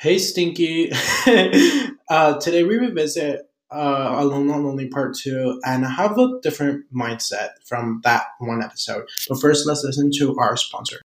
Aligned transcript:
Hey, 0.00 0.20
Stinky. 0.20 0.92
uh, 2.08 2.38
today 2.38 2.62
we 2.62 2.76
revisit 2.76 3.50
uh, 3.68 4.14
Alone 4.18 4.46
Not 4.46 4.60
Lonely 4.60 4.86
Part 4.86 5.16
2 5.16 5.62
and 5.64 5.84
I 5.84 5.90
have 5.90 6.16
a 6.16 6.38
different 6.40 6.84
mindset 6.94 7.54
from 7.66 8.00
that 8.04 8.26
one 8.38 8.62
episode. 8.62 9.08
But 9.28 9.40
first, 9.40 9.66
let's 9.66 9.82
listen 9.82 10.12
to 10.18 10.36
our 10.38 10.56
sponsor. 10.56 11.00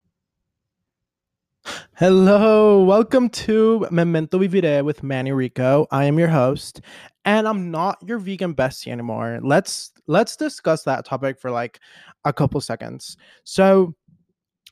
Hello, 1.98 2.82
welcome 2.82 3.29
to 3.29 3.87
Memento 3.92 4.40
Vivire 4.40 4.85
with 4.85 5.04
Manny 5.04 5.31
Rico. 5.31 5.87
I 5.93 6.07
am 6.07 6.19
your 6.19 6.27
host, 6.27 6.81
and 7.25 7.47
I'm 7.47 7.71
not 7.71 7.99
your 8.04 8.19
vegan 8.19 8.57
bestie 8.57 8.91
anymore. 8.91 9.38
Let's 9.41 9.93
let's 10.09 10.35
discuss 10.35 10.83
that 10.83 11.04
topic 11.04 11.41
for 11.41 11.53
like 11.53 11.79
a 12.25 12.33
couple 12.33 12.61
seconds. 12.61 13.17
So, 13.45 13.95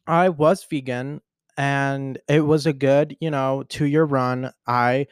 I 0.09 0.30
was 0.30 0.64
vegan 0.64 1.21
and 1.59 2.18
it 2.29 2.43
was 2.43 2.66
a 2.66 2.75
good, 2.75 3.18
you 3.20 3.30
know, 3.30 3.64
2-year 3.70 4.04
run. 4.04 4.52
I 4.68 5.08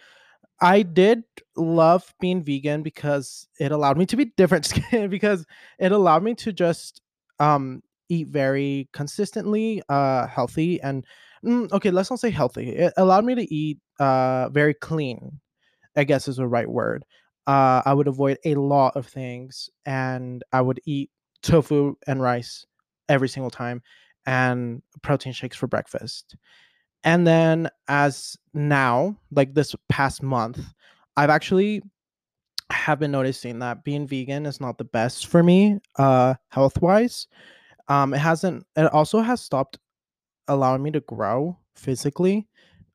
I 0.60 0.82
did 0.82 1.24
love 1.56 2.14
being 2.20 2.42
vegan 2.42 2.82
because 2.82 3.46
it 3.60 3.72
allowed 3.72 3.98
me 3.98 4.06
to 4.06 4.16
be 4.16 4.27
different 4.36 4.72
because 5.10 5.45
it 5.78 5.92
allowed 5.92 6.22
me 6.22 6.34
to 6.36 6.52
just 6.52 7.02
um 7.41 7.82
eat 8.09 8.28
very 8.28 8.88
consistently 8.92 9.82
uh 9.88 10.27
healthy 10.28 10.80
and 10.82 11.05
mm, 11.45 11.70
okay 11.72 11.91
let's 11.91 12.10
not 12.10 12.20
say 12.20 12.30
healthy. 12.30 12.70
It 12.70 12.94
allowed 12.97 13.24
me 13.24 13.34
to 13.34 13.55
eat 13.55 13.78
uh 14.00 14.48
very 14.50 14.74
clean 14.74 15.41
i 15.97 16.05
guess 16.05 16.28
is 16.28 16.36
the 16.36 16.47
right 16.47 16.69
word. 16.69 17.05
Uh 17.47 17.83
i 17.86 17.94
would 17.94 18.08
avoid 18.08 18.38
a 18.44 18.55
lot 18.56 18.97
of 18.97 19.06
things 19.06 19.70
and 19.86 20.42
i 20.52 20.60
would 20.60 20.80
eat 20.86 21.10
tofu 21.42 21.94
and 22.06 22.20
rice 22.22 22.66
every 23.08 23.28
single 23.28 23.50
time 23.50 23.83
and 24.26 24.82
protein 25.02 25.32
shakes 25.32 25.56
for 25.56 25.66
breakfast. 25.66 26.36
And 27.04 27.26
then 27.26 27.70
as 27.88 28.36
now 28.56 29.16
like 29.30 29.54
this 29.54 29.74
past 29.88 30.22
month 30.22 30.58
i've 31.16 31.30
actually 31.30 31.82
have 32.70 32.98
been 32.98 33.12
noticing 33.12 33.58
that 33.58 33.84
being 33.84 34.06
vegan 34.06 34.46
is 34.46 34.60
not 34.60 34.78
the 34.78 34.84
best 34.84 35.27
for 35.27 35.42
me 35.42 35.78
uh 35.96 36.34
health 36.48 36.80
wise 36.80 37.28
um 37.88 38.14
it 38.14 38.18
hasn't 38.18 38.64
it 38.77 38.92
also 38.92 39.20
has 39.20 39.41
stopped 39.41 39.78
allowing 40.48 40.83
me 40.83 40.90
to 40.90 41.00
grow 41.00 41.56
physically 41.77 42.48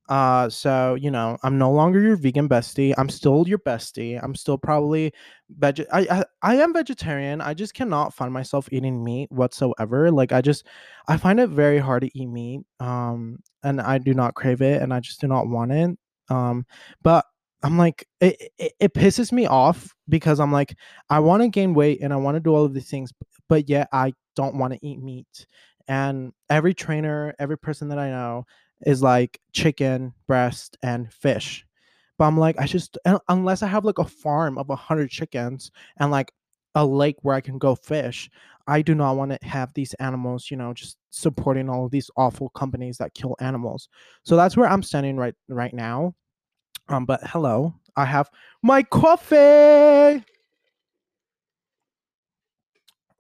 uh 0.10 0.50
so 0.50 0.96
you 0.96 1.12
know 1.12 1.38
i'm 1.44 1.58
no 1.58 1.72
longer 1.72 2.02
your 2.02 2.16
vegan 2.16 2.50
bestie 2.50 2.94
i'm 2.98 3.10
still 3.10 3.48
your 3.48 3.60
bestie 3.60 4.20
i'm 4.24 4.34
still 4.34 4.58
probably 4.58 5.14
veg 5.58 5.86
I, 5.94 6.00
I 6.10 6.24
i 6.42 6.56
am 6.56 6.74
vegetarian 6.74 7.40
i 7.40 7.54
just 7.54 7.74
cannot 7.74 8.14
find 8.14 8.34
myself 8.34 8.68
eating 8.72 9.04
meat 9.04 9.32
whatsoever 9.32 10.10
like 10.12 10.32
i 10.32 10.42
just 10.42 10.66
i 11.08 11.18
find 11.18 11.40
it 11.40 11.48
very 11.48 11.78
hard 11.78 12.02
to 12.02 12.20
eat 12.20 12.28
meat 12.28 12.62
um 12.80 13.38
and 13.64 13.80
i 13.80 14.00
do 14.00 14.14
not 14.14 14.34
crave 14.34 14.62
it 14.62 14.82
and 14.82 14.94
i 14.94 15.00
just 15.00 15.22
do 15.22 15.28
not 15.28 15.48
want 15.48 15.72
it 15.72 15.98
um 16.30 16.66
but 17.04 17.26
i'm 17.62 17.78
like 17.78 18.08
it, 18.22 18.52
it, 18.58 18.74
it 18.80 18.94
pisses 18.94 19.32
me 19.32 19.46
off 19.46 19.94
because 20.10 20.40
i'm 20.40 20.52
like 20.52 20.76
i 21.12 21.20
want 21.20 21.44
to 21.44 21.48
gain 21.48 21.76
weight 21.76 22.02
and 22.02 22.12
i 22.12 22.16
want 22.16 22.36
to 22.36 22.42
do 22.42 22.56
all 22.56 22.66
of 22.66 22.74
these 22.74 22.90
things 22.90 23.14
but 23.48 23.70
yet 23.70 23.88
i 23.94 24.12
don't 24.36 24.56
want 24.56 24.74
to 24.74 24.80
eat 24.86 25.00
meat 25.00 25.46
and 25.88 26.34
every 26.50 26.74
trainer 26.74 27.36
every 27.38 27.58
person 27.58 27.88
that 27.88 28.00
i 28.00 28.10
know 28.10 28.46
is 28.86 29.02
like 29.04 29.40
chicken 29.54 30.14
breast 30.28 30.78
and 30.84 31.12
fish. 31.12 31.66
But 32.18 32.26
i'm 32.26 32.38
like 32.38 32.60
i 32.60 32.68
just 32.68 32.98
unless 33.30 33.64
i 33.64 33.68
have 33.68 33.84
like 33.84 33.98
a 33.98 34.06
farm 34.06 34.58
of 34.60 34.70
100 34.70 35.10
chickens 35.10 35.72
and 35.98 36.12
like 36.12 36.32
a 36.76 36.86
lake 36.86 37.16
where 37.24 37.36
i 37.36 37.42
can 37.42 37.58
go 37.58 37.74
fish 37.74 38.30
i 38.68 38.82
do 38.82 38.94
not 38.94 39.18
want 39.18 39.32
to 39.32 39.40
have 39.42 39.74
these 39.74 39.96
animals 39.96 40.52
you 40.52 40.58
know 40.58 40.72
just 40.74 40.98
supporting 41.10 41.68
all 41.68 41.86
of 41.86 41.92
these 41.92 42.12
awful 42.18 42.50
companies 42.50 42.98
that 42.98 43.14
kill 43.16 43.36
animals. 43.40 43.90
So 44.24 44.36
that's 44.36 44.56
where 44.56 44.70
i'm 44.70 44.84
standing 44.84 45.18
right 45.18 45.34
right 45.50 45.74
now. 45.74 46.14
Um 46.90 47.06
but 47.06 47.22
hello 47.26 47.74
i 47.96 48.06
have 48.06 48.30
my 48.62 48.84
coffee! 48.84 50.24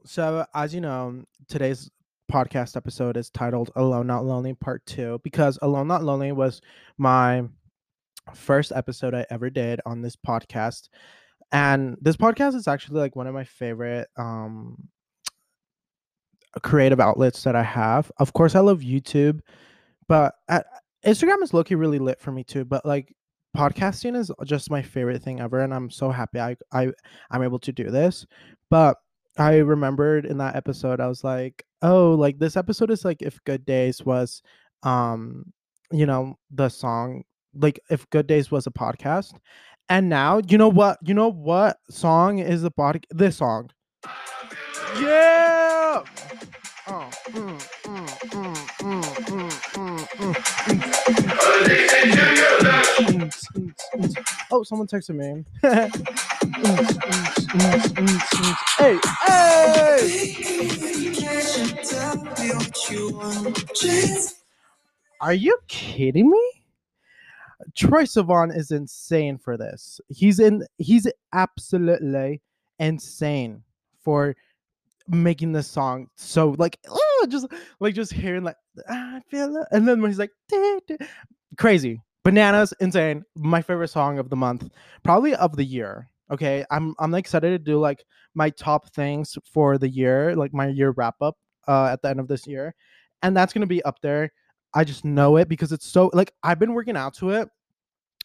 So 0.06 0.46
as 0.54 0.76
you 0.76 0.82
know 0.82 1.24
today's 1.48 1.90
podcast 2.32 2.78
episode 2.78 3.18
is 3.18 3.30
titled 3.30 3.72
Alone 3.76 4.08
Not 4.08 4.26
Lonely 4.26 4.54
Part 4.54 4.86
2 4.86 5.20
because 5.24 5.60
Alone 5.62 5.88
Not 5.88 6.04
Lonely 6.04 6.32
was 6.32 6.62
my 6.98 7.44
first 8.34 8.72
episode 8.74 9.14
I 9.14 9.26
ever 9.30 9.50
did 9.50 9.82
on 9.86 10.02
this 10.02 10.16
podcast. 10.16 10.90
And 11.52 11.98
this 12.02 12.16
podcast 12.16 12.56
is 12.56 12.68
actually 12.68 13.02
like 13.02 13.16
one 13.16 13.28
of 13.28 13.34
my 13.34 13.44
favorite 13.44 14.08
um 14.18 14.78
creative 16.62 17.00
outlets 17.00 17.44
that 17.44 17.56
I 17.56 17.64
have. 17.64 18.12
Of 18.18 18.34
course, 18.34 18.56
I 18.56 18.60
love 18.60 18.80
YouTube, 18.80 19.42
but 20.08 20.36
at, 20.48 20.66
Instagram 21.06 21.44
is 21.44 21.54
looking 21.54 21.78
really 21.78 22.00
lit 22.00 22.20
for 22.22 22.32
me 22.32 22.44
too. 22.44 22.64
But 22.64 22.86
like 22.86 23.14
podcasting 23.56 24.16
is 24.16 24.32
just 24.46 24.72
my 24.72 24.82
favorite 24.82 25.22
thing 25.22 25.42
ever, 25.42 25.60
and 25.60 25.74
I'm 25.74 25.90
so 25.90 26.10
happy 26.10 26.40
I 26.40 26.56
I 26.72 26.92
I'm 27.30 27.44
able 27.44 27.60
to 27.60 27.74
do 27.74 27.90
this. 27.90 28.26
But 28.70 28.98
I 29.38 29.58
remembered 29.58 30.26
in 30.26 30.38
that 30.38 30.56
episode, 30.56 31.00
I 31.00 31.08
was 31.08 31.24
like, 31.24 31.66
oh, 31.82 32.12
like 32.12 32.38
this 32.40 32.58
episode 32.58 32.92
is 32.92 33.06
like 33.06 33.22
if 33.22 33.42
Good 33.44 33.66
Days 33.66 34.06
was, 34.06 34.42
um, 34.84 35.52
you 35.92 36.06
know, 36.06 36.38
the 36.50 36.70
song, 36.70 37.24
like 37.54 37.80
if 37.90 38.10
Good 38.10 38.28
Days 38.28 38.52
was 38.52 38.68
a 38.68 38.72
podcast. 38.72 39.34
And 39.90 40.10
now, 40.10 40.42
you 40.48 40.58
know 40.58 40.70
what? 40.70 40.98
You 41.04 41.14
know 41.14 41.30
what 41.30 41.78
song 41.90 42.40
is 42.40 42.62
the 42.62 42.72
body? 42.72 43.02
This 43.10 43.38
song. 43.38 43.70
Yeah. 45.00 46.04
Oh. 46.88 47.10
Mm, 47.28 47.60
mm, 47.84 48.08
mm, 48.32 48.56
mm, 48.80 49.04
mm, 49.28 49.52
mm, 49.74 50.08
mm. 50.18 50.32
Oh, 54.52 54.64
someone 54.64 54.88
texted 54.88 55.16
me. 55.16 55.46
hey, 58.78 59.00
hey! 59.26 59.62
Are 65.22 65.34
you 65.34 65.58
kidding 65.68 66.30
me? 66.30 66.52
Troye 67.76 68.08
Sivan 68.08 68.56
is 68.56 68.72
insane 68.72 69.38
for 69.38 69.58
this. 69.58 70.02
He's 70.10 70.40
in. 70.40 70.66
He's 70.78 71.08
absolutely 71.34 72.42
insane 72.80 73.64
for 74.04 74.36
making 75.08 75.52
this 75.52 75.68
song 75.68 76.08
so 76.16 76.56
like 76.58 76.78
oh 76.88 77.28
just 77.30 77.46
like 77.80 77.94
just 77.94 78.14
hearing 78.14 78.44
like 78.44 78.56
ah, 78.88 79.18
I 79.18 79.20
feel 79.30 79.56
it. 79.58 79.68
and 79.72 79.88
then 79.88 80.02
when 80.02 80.10
he's 80.10 80.20
like 80.20 80.32
crazy 81.58 82.02
bananas 82.24 82.74
insane. 82.80 83.24
My 83.36 83.62
favorite 83.62 83.90
song 83.90 84.20
of 84.20 84.30
the 84.30 84.36
month 84.36 84.70
probably 85.04 85.36
of 85.36 85.56
the 85.56 85.64
year 85.64 86.08
okay? 86.32 86.64
I'm 86.72 86.96
i'm 87.00 87.14
excited 87.14 87.50
to 87.50 87.60
do 87.60 87.80
like 87.80 88.04
my 88.36 88.50
top 88.52 88.90
things 88.94 89.38
for 89.46 89.78
the 89.78 89.90
year 89.90 90.36
like 90.36 90.54
my 90.54 90.68
year 90.68 90.92
wrap 90.92 91.16
up 91.22 91.38
uh 91.68 91.90
at 91.92 92.02
the 92.02 92.10
end 92.10 92.20
of 92.20 92.28
this 92.28 92.48
year 92.48 92.74
and 93.24 93.36
that's 93.36 93.54
gonna 93.54 93.68
be 93.68 93.84
up 93.84 94.00
there. 94.02 94.32
I 94.74 94.86
just 94.86 95.04
know 95.04 95.36
it 95.38 95.50
because 95.50 95.72
it's 95.72 95.86
so 95.86 96.10
like 96.14 96.32
i've 96.44 96.60
been 96.60 96.74
working 96.74 96.96
out 96.96 97.14
to 97.16 97.32
it 97.32 97.50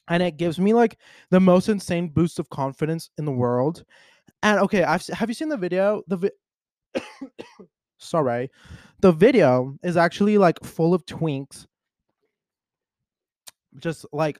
and 0.09 0.23
it 0.23 0.37
gives 0.37 0.59
me 0.61 0.73
like 0.73 0.99
the 1.31 1.41
most 1.41 1.69
insane 1.69 2.09
boost 2.09 2.39
of 2.39 2.49
confidence 2.51 3.11
in 3.19 3.25
the 3.25 3.33
world 3.33 3.85
and 4.43 4.61
okay 4.61 4.85
i've 4.85 5.05
have 5.09 5.29
you 5.29 5.35
seen 5.35 5.49
the 5.49 5.56
video? 5.56 6.03
The 6.06 6.17
vi- 6.17 6.31
sorry. 7.99 8.51
The 9.01 9.12
video 9.12 9.77
is 9.83 9.97
actually 9.97 10.39
like 10.39 10.62
full 10.65 10.95
of 10.95 11.05
twinks 11.06 11.67
just 13.78 14.06
like 14.12 14.38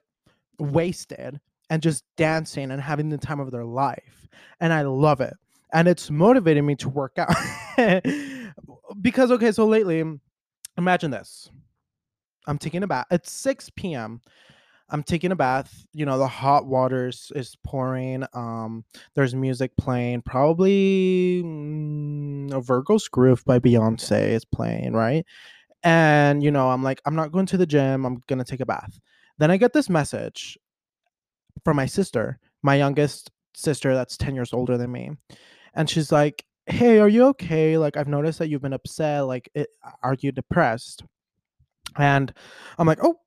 wasted 0.59 1.39
and 1.69 1.81
just 1.81 2.03
dancing 2.15 2.71
and 2.71 2.81
having 2.81 3.09
the 3.09 3.17
time 3.17 3.39
of 3.39 3.51
their 3.51 3.65
life 3.65 4.27
and 4.59 4.73
i 4.73 4.81
love 4.81 5.21
it 5.21 5.33
and 5.73 5.87
it's 5.87 6.09
motivating 6.09 6.65
me 6.65 6.75
to 6.75 6.89
work 6.89 7.17
out 7.17 7.33
because 9.01 9.31
okay 9.31 9.51
so 9.51 9.65
lately 9.65 10.03
imagine 10.77 11.11
this 11.11 11.49
i'm 12.47 12.57
taking 12.57 12.83
a 12.83 12.87
bath 12.87 13.05
it's 13.11 13.31
6 13.31 13.69
p.m 13.75 14.21
I'm 14.89 15.03
taking 15.03 15.31
a 15.31 15.35
bath. 15.35 15.85
You 15.93 16.05
know, 16.05 16.17
the 16.17 16.27
hot 16.27 16.65
water 16.65 17.07
is 17.07 17.57
pouring. 17.63 18.23
Um, 18.33 18.85
there's 19.15 19.35
music 19.35 19.75
playing. 19.77 20.21
Probably 20.21 21.43
mm, 21.43 22.53
a 22.53 22.61
Virgo's 22.61 23.07
Groove 23.07 23.43
by 23.45 23.59
Beyonce 23.59 24.29
is 24.29 24.45
playing, 24.45 24.93
right? 24.93 25.25
And 25.83 26.41
you 26.41 26.51
know, 26.51 26.69
I'm 26.69 26.83
like, 26.83 27.01
I'm 27.05 27.15
not 27.15 27.31
going 27.31 27.45
to 27.47 27.57
the 27.57 27.65
gym. 27.65 28.05
I'm 28.05 28.21
gonna 28.27 28.45
take 28.45 28.61
a 28.61 28.65
bath. 28.65 28.99
Then 29.37 29.51
I 29.51 29.57
get 29.57 29.73
this 29.73 29.89
message 29.89 30.57
from 31.63 31.77
my 31.77 31.85
sister, 31.85 32.39
my 32.63 32.75
youngest 32.75 33.31
sister, 33.55 33.93
that's 33.93 34.17
10 34.17 34.35
years 34.35 34.53
older 34.53 34.77
than 34.77 34.91
me, 34.91 35.11
and 35.75 35.89
she's 35.89 36.11
like, 36.11 36.45
"Hey, 36.67 36.99
are 36.99 37.09
you 37.09 37.25
okay? 37.27 37.77
Like, 37.77 37.97
I've 37.97 38.07
noticed 38.07 38.39
that 38.39 38.49
you've 38.49 38.61
been 38.61 38.73
upset. 38.73 39.25
Like, 39.25 39.49
it, 39.55 39.69
are 40.03 40.15
you 40.19 40.31
depressed?" 40.31 41.03
And 41.97 42.33
I'm 42.77 42.87
like, 42.87 42.99
"Oh." 43.03 43.19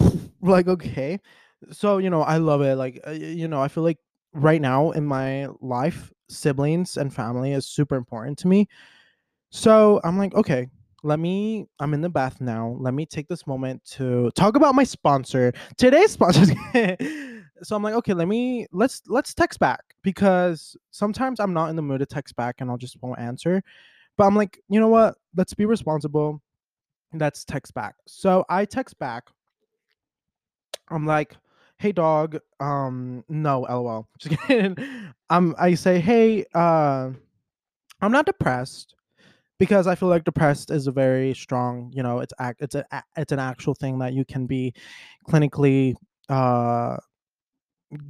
like 0.42 0.68
okay 0.68 1.18
so 1.72 1.98
you 1.98 2.10
know 2.10 2.22
i 2.22 2.36
love 2.36 2.62
it 2.62 2.76
like 2.76 3.00
uh, 3.06 3.10
you 3.10 3.48
know 3.48 3.60
i 3.60 3.68
feel 3.68 3.82
like 3.82 3.98
right 4.34 4.60
now 4.60 4.90
in 4.92 5.04
my 5.04 5.48
life 5.60 6.12
siblings 6.28 6.96
and 6.96 7.12
family 7.12 7.52
is 7.52 7.66
super 7.66 7.96
important 7.96 8.38
to 8.38 8.48
me 8.48 8.68
so 9.50 10.00
i'm 10.04 10.18
like 10.18 10.34
okay 10.34 10.68
let 11.02 11.20
me 11.20 11.66
i'm 11.80 11.94
in 11.94 12.00
the 12.00 12.08
bath 12.08 12.40
now 12.40 12.76
let 12.78 12.94
me 12.94 13.06
take 13.06 13.28
this 13.28 13.46
moment 13.46 13.82
to 13.84 14.30
talk 14.34 14.56
about 14.56 14.74
my 14.74 14.84
sponsor. 14.84 15.52
Today's 15.76 16.12
sponsor 16.12 16.44
so 17.62 17.76
i'm 17.76 17.82
like 17.82 17.94
okay 17.94 18.14
let 18.14 18.28
me 18.28 18.66
let's 18.72 19.02
let's 19.06 19.34
text 19.34 19.58
back 19.58 19.82
because 20.02 20.76
sometimes 20.90 21.40
i'm 21.40 21.52
not 21.52 21.70
in 21.70 21.76
the 21.76 21.82
mood 21.82 22.00
to 22.00 22.06
text 22.06 22.36
back 22.36 22.56
and 22.60 22.70
i'll 22.70 22.76
just 22.76 23.00
won't 23.02 23.18
answer 23.18 23.62
but 24.16 24.24
i'm 24.24 24.34
like 24.34 24.60
you 24.68 24.80
know 24.80 24.88
what? 24.88 25.16
Let's 25.36 25.54
be 25.54 25.64
responsible. 25.66 26.42
Let's 27.14 27.44
text 27.44 27.74
back. 27.74 27.94
So 28.06 28.44
i 28.48 28.64
text 28.64 28.98
back. 28.98 29.24
I'm 30.88 31.06
like 31.06 31.36
hey 31.78 31.92
dog 31.92 32.38
um 32.58 33.24
no 33.28 33.60
lol. 33.60 34.08
Just 34.18 34.40
kidding. 34.42 34.76
Um 35.30 35.54
i 35.58 35.74
say 35.74 36.00
hey 36.00 36.44
uh 36.54 37.10
i'm 38.00 38.12
not 38.12 38.26
depressed 38.26 38.94
because 39.58 39.86
I 39.86 39.94
feel 39.94 40.08
like 40.08 40.24
depressed 40.24 40.70
is 40.70 40.86
a 40.86 40.92
very 40.92 41.34
strong, 41.34 41.92
you 41.94 42.02
know, 42.02 42.20
it's 42.20 42.32
act 42.38 42.62
it's 42.62 42.74
a 42.74 42.84
it's 43.16 43.32
an 43.32 43.38
actual 43.38 43.74
thing 43.74 43.98
that 43.98 44.12
you 44.12 44.24
can 44.24 44.46
be 44.46 44.74
clinically 45.28 45.94
uh 46.28 46.96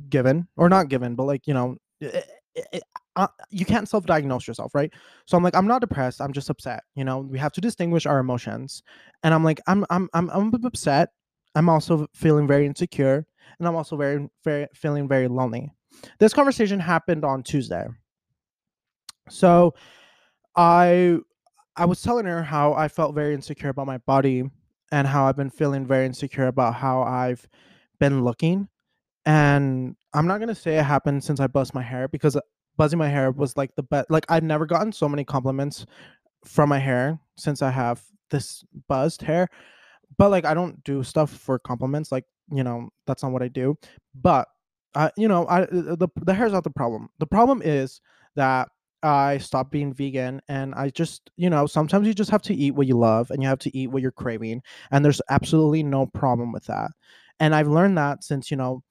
given 0.08 0.48
or 0.56 0.68
not 0.68 0.88
given, 0.88 1.14
but 1.14 1.24
like, 1.24 1.46
you 1.46 1.54
know, 1.54 1.76
it, 2.00 2.24
it, 2.72 2.82
uh, 3.16 3.26
you 3.50 3.64
can't 3.64 3.88
self-diagnose 3.88 4.46
yourself, 4.46 4.74
right? 4.74 4.92
So 5.26 5.36
I'm 5.36 5.42
like 5.42 5.54
I'm 5.54 5.66
not 5.66 5.80
depressed, 5.80 6.20
I'm 6.20 6.32
just 6.32 6.50
upset, 6.50 6.84
you 6.94 7.04
know. 7.04 7.18
We 7.18 7.38
have 7.38 7.52
to 7.52 7.60
distinguish 7.60 8.06
our 8.06 8.18
emotions. 8.18 8.82
And 9.22 9.34
I'm 9.34 9.44
like 9.44 9.60
I'm 9.66 9.84
I'm 9.90 10.08
I'm 10.14 10.30
I'm 10.30 10.54
upset. 10.64 11.10
I'm 11.54 11.68
also 11.68 12.06
feeling 12.14 12.46
very 12.46 12.66
insecure 12.66 13.26
and 13.58 13.66
I'm 13.66 13.74
also 13.74 13.96
very 13.96 14.28
very 14.44 14.66
feeling 14.74 15.08
very 15.08 15.28
lonely. 15.28 15.72
This 16.18 16.34
conversation 16.34 16.78
happened 16.78 17.24
on 17.24 17.42
Tuesday. 17.42 17.86
So 19.28 19.74
I 20.54 21.18
I 21.78 21.84
was 21.84 22.02
telling 22.02 22.26
her 22.26 22.42
how 22.42 22.75
I 22.75 22.88
felt 22.88 23.14
very 23.14 23.34
insecure 23.34 23.69
about 23.70 23.86
my 23.86 23.98
body 23.98 24.44
and 24.90 25.06
how 25.06 25.26
I've 25.26 25.36
been 25.36 25.50
feeling 25.50 25.86
very 25.86 26.06
insecure 26.06 26.48
about 26.48 26.75
how 26.75 27.02
I've 27.02 27.48
been 27.98 28.25
looking. 28.25 28.69
And 29.25 29.96
I'm 30.12 30.26
not 30.26 30.40
gonna 30.40 30.54
say 30.54 30.78
it 30.78 30.84
happened 30.84 31.22
since 31.22 31.40
I 31.40 31.46
buzzed 31.46 31.75
my 31.75 31.82
hair 31.82 32.08
because 32.08 32.36
buzzing 32.76 32.98
my 32.98 33.08
hair 33.08 33.30
was 33.30 33.56
like 33.56 33.75
the 33.76 33.82
best. 33.82 34.10
Like 34.10 34.25
I've 34.28 34.42
never 34.42 34.66
gotten 34.66 34.92
so 34.92 35.08
many 35.08 35.25
compliments 35.25 35.86
from 36.44 36.69
my 36.69 36.78
hair 36.78 37.19
since 37.36 37.62
I 37.62 37.70
have 37.70 38.02
this 38.30 38.64
buzzed 38.88 39.22
hair. 39.22 39.48
But 40.16 40.30
like 40.30 40.44
I 40.44 40.54
don't 40.54 40.82
do 40.84 41.02
stuff 41.04 41.30
for 41.30 41.58
compliments. 41.58 42.10
Like 42.10 42.25
you 42.50 42.64
know 42.64 42.88
that's 43.06 43.22
not 43.22 43.32
what 43.32 43.42
I 43.42 43.48
do. 43.48 43.76
But 44.14 44.48
I, 44.94 45.10
you 45.16 45.28
know, 45.28 45.46
I 45.48 45.66
the 45.66 46.08
the 46.16 46.34
hair's 46.34 46.52
not 46.52 46.64
the 46.64 46.70
problem. 46.70 47.10
The 47.19 47.26
problem 47.26 47.62
is 47.62 48.00
that 48.34 48.69
I 49.02 49.38
stopped 49.38 49.70
being 49.70 49.92
vegan 49.92 50.40
and 50.48 50.74
I 50.74 50.90
just, 50.90 51.30
you 51.36 51.50
know, 51.50 51.66
sometimes 51.66 52.06
you 52.06 52.14
just 52.14 52.30
have 52.30 52.42
to 52.42 52.54
eat 52.54 52.72
what 52.72 52.86
you 52.86 52.98
love 52.98 53.30
and 53.30 53.42
you 53.42 53.48
have 53.48 53.60
to 53.60 53.76
eat 53.76 53.88
what 53.88 54.02
you're 54.02 54.10
craving. 54.10 54.62
And 54.90 55.04
there's 55.04 55.22
absolutely 55.30 55.82
no 55.82 56.06
problem 56.06 56.52
with 56.52 56.64
that. 56.64 56.90
And 57.40 57.54
I've 57.54 57.68
learned 57.68 57.96
that 57.98 58.24
since, 58.24 58.50
you 58.50 58.56
know, 58.56 58.82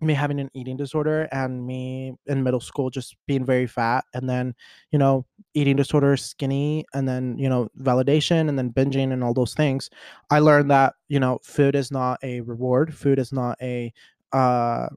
me 0.00 0.12
having 0.12 0.40
an 0.40 0.50
eating 0.54 0.76
disorder 0.76 1.28
and 1.32 1.66
me 1.66 2.12
in 2.26 2.42
middle 2.42 2.60
school 2.60 2.90
just 2.90 3.16
being 3.26 3.44
very 3.44 3.66
fat 3.66 4.04
and 4.12 4.28
then, 4.28 4.54
you 4.90 4.98
know, 4.98 5.24
eating 5.54 5.76
disorder, 5.76 6.16
skinny, 6.16 6.84
and 6.92 7.08
then, 7.08 7.38
you 7.38 7.48
know, 7.48 7.68
validation 7.80 8.48
and 8.48 8.58
then 8.58 8.70
binging 8.70 9.12
and 9.12 9.24
all 9.24 9.32
those 9.32 9.54
things. 9.54 9.88
I 10.30 10.40
learned 10.40 10.70
that, 10.70 10.94
you 11.08 11.20
know, 11.20 11.38
food 11.42 11.74
is 11.74 11.90
not 11.90 12.18
a 12.22 12.40
reward. 12.42 12.94
Food 12.94 13.18
is 13.18 13.32
not 13.32 13.56
a, 13.62 13.92
uh, 14.32 14.88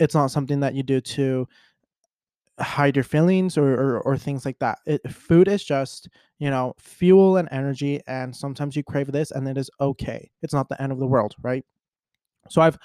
it's 0.00 0.14
not 0.14 0.30
something 0.30 0.60
that 0.60 0.74
you 0.74 0.82
do 0.82 1.00
to 1.00 1.46
hide 2.62 2.96
your 2.96 3.04
feelings 3.04 3.58
or, 3.58 3.74
or, 3.74 4.00
or 4.00 4.16
things 4.16 4.44
like 4.46 4.58
that. 4.60 4.78
It, 4.86 5.00
food 5.12 5.48
is 5.48 5.64
just 5.64 6.08
you 6.38 6.50
know 6.50 6.74
fuel 6.78 7.36
and 7.36 7.48
energy, 7.52 8.00
and 8.06 8.34
sometimes 8.34 8.76
you 8.76 8.82
crave 8.84 9.12
this, 9.12 9.30
and 9.30 9.48
it 9.48 9.58
is 9.58 9.70
okay. 9.80 10.30
It's 10.42 10.54
not 10.54 10.68
the 10.68 10.80
end 10.82 10.92
of 10.92 10.98
the 10.98 11.06
world, 11.06 11.34
right? 11.42 11.64
So 12.50 12.60
I've 12.60 12.78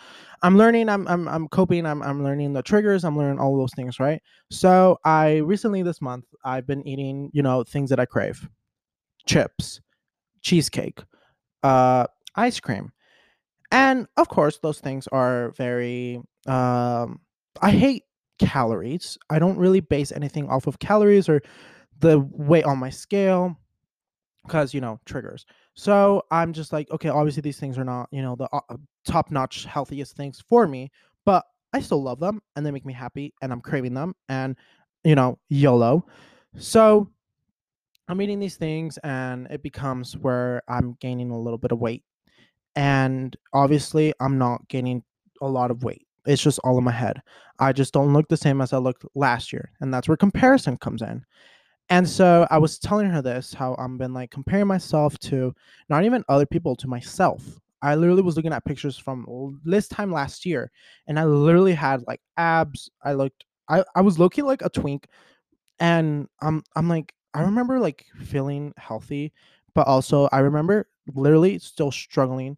I'm 0.44 0.57
learning, 0.57 0.89
I'm 0.89 1.07
I'm 1.07 1.27
I'm 1.27 1.47
coping, 1.47 1.85
I'm 1.85 2.01
I'm 2.03 2.24
learning 2.24 2.53
the 2.53 2.62
triggers, 2.62 3.03
I'm 3.03 3.18
learning 3.18 3.39
all 3.39 3.57
those 3.57 3.74
things, 3.75 4.00
right? 4.00 4.21
So 4.51 5.00
I 5.03 5.38
recently 5.38 5.83
this 5.83 6.01
month 6.01 6.25
I've 6.45 6.68
been 6.68 6.88
eating 6.88 7.30
you 7.33 7.41
know 7.44 7.63
things 7.63 7.89
that 7.89 8.00
I 8.00 8.06
crave, 8.06 8.47
chips, 9.25 9.81
cheesecake, 10.41 11.00
uh, 11.63 12.07
ice 12.35 12.59
cream, 12.59 12.91
and 13.71 14.07
of 14.18 14.30
course 14.30 14.59
those 14.59 14.80
things 14.80 15.07
are 15.07 15.51
very 15.51 16.21
um 16.47 17.19
I 17.62 17.71
hate 17.71 18.03
calories. 18.39 19.17
I 19.29 19.39
don't 19.39 19.57
really 19.57 19.79
base 19.79 20.11
anything 20.11 20.49
off 20.49 20.67
of 20.67 20.79
calories 20.79 21.29
or 21.29 21.41
the 21.99 22.19
weight 22.31 22.65
on 22.65 22.77
my 22.77 22.89
scale 22.89 23.57
because 24.45 24.73
you 24.73 24.81
know 24.81 24.99
triggers. 25.05 25.45
So 25.73 26.23
I'm 26.31 26.53
just 26.53 26.73
like, 26.73 26.89
okay, 26.91 27.09
obviously 27.09 27.41
these 27.41 27.59
things 27.59 27.77
are 27.77 27.83
not 27.83 28.09
you 28.11 28.21
know 28.21 28.35
the 28.35 28.49
uh, 28.51 28.77
top 29.05 29.31
notch 29.31 29.65
healthiest 29.65 30.15
things 30.15 30.43
for 30.47 30.67
me, 30.67 30.91
but 31.25 31.45
I 31.73 31.81
still 31.81 32.01
love 32.01 32.19
them 32.19 32.41
and 32.55 32.65
they 32.65 32.71
make 32.71 32.85
me 32.85 32.93
happy 32.93 33.33
and 33.41 33.51
I'm 33.51 33.61
craving 33.61 33.93
them 33.93 34.15
and 34.29 34.55
you 35.03 35.15
know 35.15 35.37
YOLO. 35.49 36.05
So 36.57 37.09
I'm 38.07 38.21
eating 38.21 38.39
these 38.39 38.55
things 38.55 38.97
and 38.99 39.47
it 39.51 39.61
becomes 39.61 40.15
where 40.17 40.63
I'm 40.67 40.95
gaining 41.01 41.29
a 41.29 41.39
little 41.39 41.57
bit 41.57 41.71
of 41.71 41.79
weight. 41.79 42.03
And 42.75 43.35
obviously 43.53 44.13
I'm 44.19 44.37
not 44.37 44.67
gaining 44.69 45.03
a 45.41 45.47
lot 45.47 45.71
of 45.71 45.83
weight 45.83 46.06
it's 46.27 46.41
just 46.41 46.59
all 46.63 46.77
in 46.77 46.83
my 46.83 46.91
head. 46.91 47.21
I 47.59 47.74
just 47.74 47.94
don't 47.94 48.13
look 48.13 48.27
the 48.27 48.38
same 48.38 48.62
as 48.62 48.74
I 48.74 48.77
looked 48.77 49.06
last 49.15 49.51
year. 49.51 49.71
And 49.79 49.94
that's 49.94 50.07
where 50.07 50.18
comparison 50.18 50.77
comes 50.77 51.01
in. 51.01 51.25
And 51.89 52.07
so 52.07 52.45
I 52.51 52.57
was 52.57 52.77
telling 52.77 53.09
her 53.09 53.21
this 53.21 53.53
how 53.53 53.75
I've 53.79 53.97
been 53.97 54.13
like 54.13 54.29
comparing 54.29 54.68
myself 54.68 55.18
to 55.19 55.56
not 55.89 56.03
even 56.03 56.24
other 56.27 56.45
people, 56.45 56.75
to 56.75 56.88
myself. 56.88 57.44
I 57.81 57.95
literally 57.95 58.24
was 58.24 58.35
looking 58.35 58.53
at 58.53 58.65
pictures 58.65 58.97
from 58.97 59.62
this 59.63 59.88
time 59.88 60.12
last 60.12 60.45
year 60.45 60.71
and 61.07 61.18
I 61.18 61.24
literally 61.24 61.74
had 61.74 62.03
like 62.07 62.19
abs. 62.35 62.89
I 63.03 63.13
looked, 63.13 63.45
I, 63.69 63.83
I 63.95 64.01
was 64.01 64.19
looking 64.19 64.45
like 64.45 64.62
a 64.63 64.69
twink. 64.69 65.07
And 65.80 66.27
I'm, 66.41 66.63
I'm 66.75 66.89
like, 66.89 67.13
I 67.33 67.41
remember 67.41 67.80
like 67.80 68.06
feeling 68.23 68.73
healthy, 68.77 69.31
but 69.75 69.88
also 69.88 70.27
I 70.31 70.39
remember 70.39 70.89
literally 71.13 71.59
still 71.59 71.91
struggling 71.91 72.57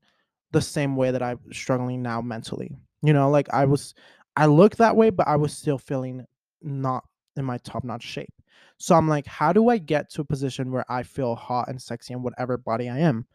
the 0.51 0.61
same 0.61 0.95
way 0.95 1.11
that 1.11 1.21
I'm 1.21 1.39
struggling 1.51 2.01
now 2.01 2.21
mentally. 2.21 2.75
You 3.01 3.13
know, 3.13 3.29
like 3.29 3.49
I 3.51 3.65
was, 3.65 3.93
I 4.35 4.45
looked 4.45 4.77
that 4.77 4.95
way, 4.95 5.09
but 5.09 5.27
I 5.27 5.35
was 5.35 5.55
still 5.55 5.77
feeling 5.77 6.25
not 6.61 7.03
in 7.35 7.45
my 7.45 7.57
top 7.59 7.83
notch 7.83 8.03
shape. 8.03 8.33
So 8.77 8.95
I'm 8.95 9.07
like, 9.07 9.25
how 9.25 9.53
do 9.53 9.69
I 9.69 9.77
get 9.77 10.09
to 10.11 10.21
a 10.21 10.25
position 10.25 10.71
where 10.71 10.85
I 10.89 11.03
feel 11.03 11.35
hot 11.35 11.69
and 11.69 11.81
sexy 11.81 12.13
in 12.13 12.23
whatever 12.23 12.57
body 12.57 12.89
I 12.89 12.99
am? 12.99 13.25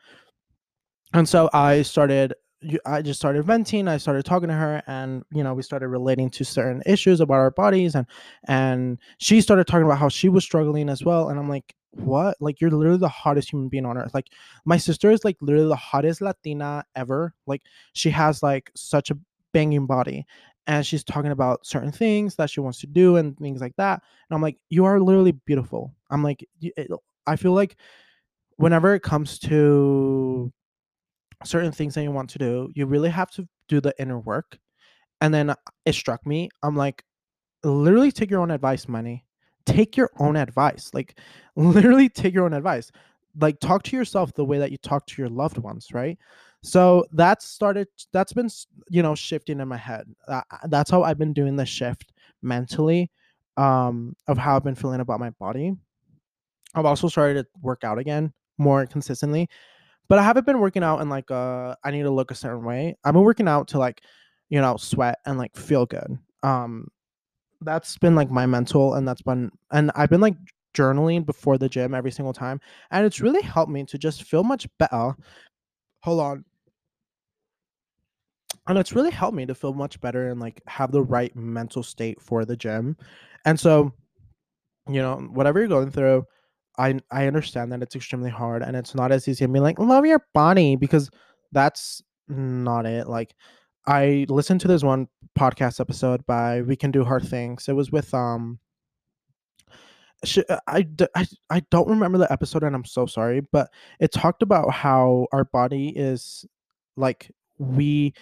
And 1.13 1.29
so 1.29 1.49
I 1.53 1.83
started 1.83 2.35
I 2.87 3.03
just 3.03 3.21
started 3.21 3.45
venting. 3.45 3.89
I 3.89 3.99
started 3.99 4.25
talking 4.25 4.49
to 4.49 4.55
her, 4.55 4.83
and 4.87 5.23
you 5.33 5.43
know, 5.43 5.55
we 5.55 5.63
started 5.63 5.89
relating 5.89 6.31
to 6.31 6.45
certain 6.45 6.83
issues 6.87 7.21
about 7.21 7.35
our 7.35 7.51
bodies, 7.51 7.95
and 7.95 8.07
and 8.49 8.99
she 9.19 9.41
started 9.41 9.67
talking 9.67 9.85
about 9.85 9.99
how 9.99 10.09
she 10.09 10.29
was 10.29 10.45
struggling 10.45 10.89
as 10.89 11.05
well. 11.05 11.29
And 11.29 11.39
I'm 11.39 11.49
like, 11.49 11.75
what? 11.91 12.37
Like, 12.41 12.61
you're 12.61 12.71
literally 12.71 12.99
the 12.99 13.09
hottest 13.09 13.51
human 13.53 13.69
being 13.69 13.87
on 13.87 13.99
earth. 13.99 14.15
Like, 14.15 14.29
my 14.65 14.77
sister 14.79 15.11
is 15.11 15.25
like 15.25 15.37
literally 15.41 15.69
the 15.69 15.77
hottest 15.77 16.21
Latina 16.21 16.85
ever. 16.97 17.35
Like, 17.47 17.63
she 17.93 18.11
has 18.11 18.43
like 18.43 18.71
such 18.75 19.11
a 19.11 19.19
banging 19.55 19.87
body 19.87 20.27
and 20.67 20.85
she's 20.85 21.05
talking 21.05 21.31
about 21.31 21.65
certain 21.65 21.93
things 21.93 22.35
that 22.37 22.51
she 22.51 22.61
wants 22.61 22.81
to 22.81 22.87
do 22.87 23.17
and 23.17 23.39
things 23.39 23.63
like 23.63 23.75
that 23.77 24.03
and 24.29 24.37
i'm 24.37 24.43
like 24.43 24.59
you 24.69 24.85
are 24.85 25.01
literally 25.01 25.33
beautiful. 25.33 25.95
I'm 26.11 26.23
like 26.23 26.45
i 27.27 27.37
feel 27.37 27.53
like 27.53 27.77
whenever 28.57 28.95
it 28.95 29.03
comes 29.03 29.39
to 29.41 30.53
certain 31.45 31.73
things 31.73 31.95
that 31.95 32.03
you 32.03 32.11
want 32.11 32.31
to 32.31 32.39
do 32.39 32.71
you 32.75 32.85
really 32.85 33.11
have 33.11 33.31
to 33.33 33.49
do 33.69 33.81
the 33.81 33.95
inner 33.99 34.19
work 34.19 34.59
and 35.23 35.33
then 35.33 35.51
uh, 35.51 35.57
it 35.87 35.95
struck 35.95 36.27
me 36.27 36.51
i'm 36.63 36.77
like 36.77 37.03
literally 37.65 38.13
take 38.13 38.31
your 38.31 38.41
own 38.41 38.51
advice 38.51 38.89
Manny 38.89 39.25
take 39.67 39.97
your 39.97 40.11
own 40.19 40.37
advice 40.37 40.91
like 40.93 41.19
literally 41.57 42.09
take 42.09 42.35
your 42.35 42.45
own 42.45 42.53
advice. 42.53 42.91
Like 43.41 43.59
talk 43.61 43.83
to 43.85 43.97
yourself 43.97 44.33
the 44.35 44.45
way 44.45 44.59
that 44.59 44.71
you 44.71 44.79
talk 44.79 45.07
to 45.07 45.21
your 45.21 45.29
loved 45.29 45.59
ones 45.59 45.89
right 45.93 46.19
so 46.65 47.05
that's 47.13 47.45
started 47.45 47.87
that's 48.11 48.33
been 48.33 48.49
you 48.89 49.03
know 49.03 49.15
shifting 49.15 49.61
in 49.61 49.69
my 49.69 49.77
head. 49.77 50.07
Uh, 50.27 50.41
that's 50.69 50.91
how 50.91 51.03
i've 51.03 51.19
been 51.19 51.35
doing 51.35 51.57
the 51.57 51.67
shift 51.67 52.13
mentally 52.41 53.11
um 53.59 54.17
of 54.29 54.39
how 54.39 54.57
i've 54.57 54.65
been 54.65 54.75
feeling 54.75 55.01
about 55.01 55.21
my 55.21 55.31
body. 55.31 55.75
I've 56.75 56.87
also 56.87 57.07
started 57.09 57.43
to 57.43 57.49
work 57.61 57.85
out 57.85 57.99
again 57.99 58.33
more 58.57 58.87
consistently 58.87 59.49
but 60.09 60.19
i 60.19 60.23
haven't 60.23 60.47
been 60.47 60.59
working 60.61 60.83
out 60.83 61.01
in 61.03 61.09
like 61.11 61.31
uh 61.31 61.75
i 61.85 61.91
need 61.91 62.03
to 62.05 62.11
look 62.11 62.31
a 62.31 62.35
certain 62.35 62.65
way. 62.65 62.97
I've 63.05 63.13
been 63.13 63.23
working 63.23 63.49
out 63.49 63.69
to 63.69 63.79
like 63.79 64.01
you 64.49 64.61
know 64.61 64.77
sweat 64.79 65.19
and 65.27 65.39
like 65.39 65.55
feel 65.57 65.85
good. 65.87 66.19
Um 66.43 66.89
that's 67.61 67.99
been 67.99 68.15
like 68.15 68.31
my 68.31 68.47
mental 68.47 68.95
and 68.95 69.07
that's 69.07 69.23
been 69.23 69.51
and 69.71 69.91
i've 69.97 70.11
been 70.11 70.21
like 70.21 70.37
journaling 70.75 71.25
before 71.27 71.57
the 71.59 71.69
gym 71.69 71.95
every 71.95 72.11
single 72.11 72.33
time 72.33 72.61
and 72.91 73.07
it's 73.07 73.21
really 73.21 73.43
helped 73.43 73.71
me 73.71 73.85
to 73.85 73.97
just 73.99 74.25
feel 74.25 74.43
much 74.43 74.67
better. 74.79 75.15
Hold 76.03 76.21
on 76.21 76.45
and 78.67 78.79
it's 78.79 78.93
really 78.93 79.11
helped 79.11 79.37
me 79.37 79.47
to 79.47 79.55
feel 79.55 79.75
much 79.75 80.01
better 80.01 80.31
and 80.31 80.41
like 80.41 80.61
have 80.67 80.93
the 80.93 81.03
right 81.03 81.35
mental 81.37 81.83
state 81.83 82.21
for 82.21 82.45
the 82.45 82.57
gym 82.57 82.97
and 83.45 83.59
so 83.59 83.93
you 84.89 85.01
know 85.01 85.17
whatever 85.33 85.59
you're 85.59 85.69
going 85.69 85.91
through 85.91 86.25
I 86.79 86.99
I 87.11 87.27
understand 87.27 87.73
that 87.73 87.83
it's 87.83 87.97
extremely 87.97 88.31
hard 88.31 88.63
and 88.63 88.77
it's 88.77 88.95
not 88.95 89.13
as 89.13 89.29
easy 89.29 89.45
to 89.45 89.53
be 89.53 89.61
like 89.61 89.79
love 89.79 90.07
your 90.07 90.25
body 90.33 90.77
because 90.77 91.11
that's 91.53 92.03
not 92.29 92.87
it. 92.87 93.09
Like 93.09 93.35
I 93.87 94.27
listened 94.29 94.61
to 94.63 94.69
this 94.69 94.83
one 94.83 95.09
podcast 95.39 95.81
episode 95.81 96.27
by 96.27 96.63
We 96.63 96.77
Can 96.77 96.91
Do 96.91 97.05
Hard 97.05 97.27
Things. 97.27 97.69
It 97.69 97.75
was 97.75 97.93
with 97.93 98.13
um 98.15 98.59
I, 100.67 100.87
I, 101.15 101.27
I 101.51 101.61
don't 101.71 101.89
remember 101.89 102.17
the 102.17 102.33
episode 102.33 102.63
and 102.63 102.75
I'm 102.75 102.87
so 102.87 103.05
sorry, 103.05 103.41
but 103.53 103.71
it 104.01 104.11
talked 104.11 104.43
about 104.43 104.73
how 104.73 105.27
our 105.33 105.45
body 105.45 105.89
is 105.95 106.47
like 106.97 107.31
we 107.59 108.15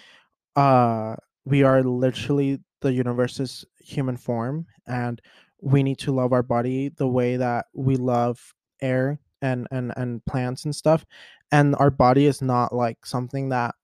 uh 0.55 1.15
we 1.45 1.63
are 1.63 1.83
literally 1.83 2.59
the 2.81 2.93
universe's 2.93 3.65
human 3.79 4.17
form 4.17 4.65
and 4.87 5.21
we 5.61 5.81
need 5.83 5.97
to 5.97 6.11
love 6.11 6.33
our 6.33 6.43
body 6.43 6.89
the 6.97 7.07
way 7.07 7.37
that 7.37 7.65
we 7.73 7.95
love 7.95 8.53
air 8.81 9.19
and 9.41 9.67
and 9.71 9.93
and 9.97 10.23
plants 10.25 10.65
and 10.65 10.75
stuff 10.75 11.05
and 11.51 11.75
our 11.77 11.89
body 11.91 12.25
is 12.25 12.41
not 12.41 12.73
like 12.73 13.05
something 13.05 13.49
that 13.49 13.75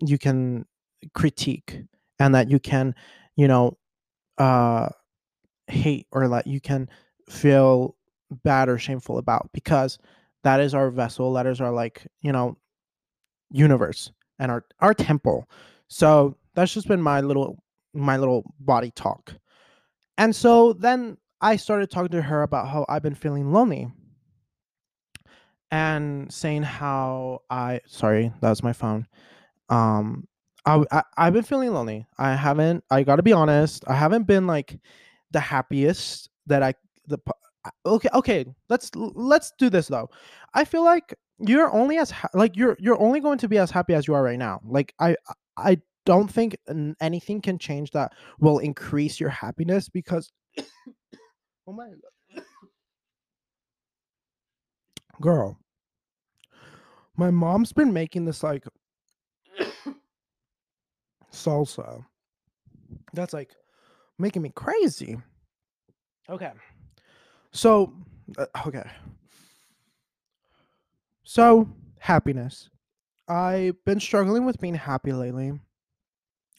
you 0.00 0.18
can 0.18 0.64
critique 1.14 1.82
and 2.18 2.34
that 2.34 2.50
you 2.50 2.58
can 2.58 2.94
you 3.36 3.48
know 3.48 3.76
uh 4.38 4.88
hate 5.68 6.06
or 6.12 6.28
that 6.28 6.46
you 6.46 6.60
can 6.60 6.88
feel 7.28 7.96
bad 8.44 8.68
or 8.68 8.78
shameful 8.78 9.18
about 9.18 9.48
because 9.52 9.98
that 10.44 10.60
is 10.60 10.74
our 10.74 10.90
vessel 10.90 11.32
that 11.32 11.46
is 11.46 11.60
our 11.60 11.72
like 11.72 12.06
you 12.22 12.32
know 12.32 12.56
universe 13.50 14.12
and 14.38 14.50
our 14.50 14.64
our 14.80 14.94
temple 14.94 15.48
so 15.88 16.36
that's 16.54 16.72
just 16.72 16.88
been 16.88 17.02
my 17.02 17.20
little 17.20 17.62
my 17.94 18.16
little 18.16 18.44
body 18.60 18.90
talk. 18.94 19.34
And 20.18 20.34
so 20.34 20.72
then 20.72 21.16
i 21.40 21.56
started 21.56 21.90
talking 21.90 22.10
to 22.10 22.22
her 22.22 22.42
about 22.42 22.68
how 22.68 22.84
i've 22.88 23.02
been 23.02 23.14
feeling 23.14 23.52
lonely. 23.52 23.88
And 25.70 26.32
saying 26.32 26.62
how 26.62 27.40
i 27.50 27.80
sorry 27.86 28.32
that 28.40 28.48
was 28.50 28.62
my 28.62 28.72
phone. 28.72 29.06
Um 29.68 30.26
I, 30.66 30.84
I 30.90 31.02
i've 31.16 31.32
been 31.32 31.42
feeling 31.42 31.72
lonely. 31.72 32.06
I 32.18 32.34
haven't 32.34 32.84
i 32.90 33.02
gotta 33.02 33.22
be 33.22 33.32
honest 33.32 33.84
i 33.86 33.94
haven't 33.94 34.26
been 34.26 34.46
like 34.46 34.78
the 35.30 35.40
happiest 35.40 36.30
that 36.46 36.62
i 36.62 36.74
the 37.06 37.18
okay 37.84 38.08
okay 38.14 38.44
let's 38.68 38.90
let's 38.94 39.52
do 39.58 39.70
this 39.70 39.88
though. 39.88 40.10
I 40.54 40.64
feel 40.64 40.84
like 40.84 41.14
you're 41.38 41.72
only 41.72 41.98
as 41.98 42.10
ha- 42.10 42.30
like 42.34 42.56
you're 42.56 42.76
you're 42.80 43.00
only 43.00 43.20
going 43.20 43.38
to 43.38 43.48
be 43.48 43.58
as 43.58 43.70
happy 43.70 43.94
as 43.94 44.06
you 44.08 44.14
are 44.14 44.22
right 44.22 44.38
now. 44.38 44.60
Like 44.64 44.94
i 44.98 45.16
i 45.58 45.80
don't 46.06 46.28
think 46.28 46.56
anything 47.00 47.40
can 47.40 47.58
change 47.58 47.90
that 47.90 48.12
will 48.38 48.58
increase 48.58 49.20
your 49.20 49.28
happiness 49.28 49.88
because 49.88 50.32
oh 51.66 51.72
my 51.72 51.88
God. 52.34 52.44
girl 55.20 55.58
my 57.16 57.30
mom's 57.30 57.72
been 57.72 57.92
making 57.92 58.24
this 58.24 58.42
like 58.42 58.64
salsa 61.32 62.04
that's 63.12 63.32
like 63.34 63.54
making 64.18 64.42
me 64.42 64.50
crazy 64.54 65.16
okay 66.30 66.52
so, 67.52 67.92
uh, 68.36 68.46
okay. 68.66 68.88
So, 71.24 71.68
happiness. 71.98 72.70
I've 73.28 73.82
been 73.84 74.00
struggling 74.00 74.44
with 74.44 74.60
being 74.60 74.74
happy 74.74 75.12
lately. 75.12 75.52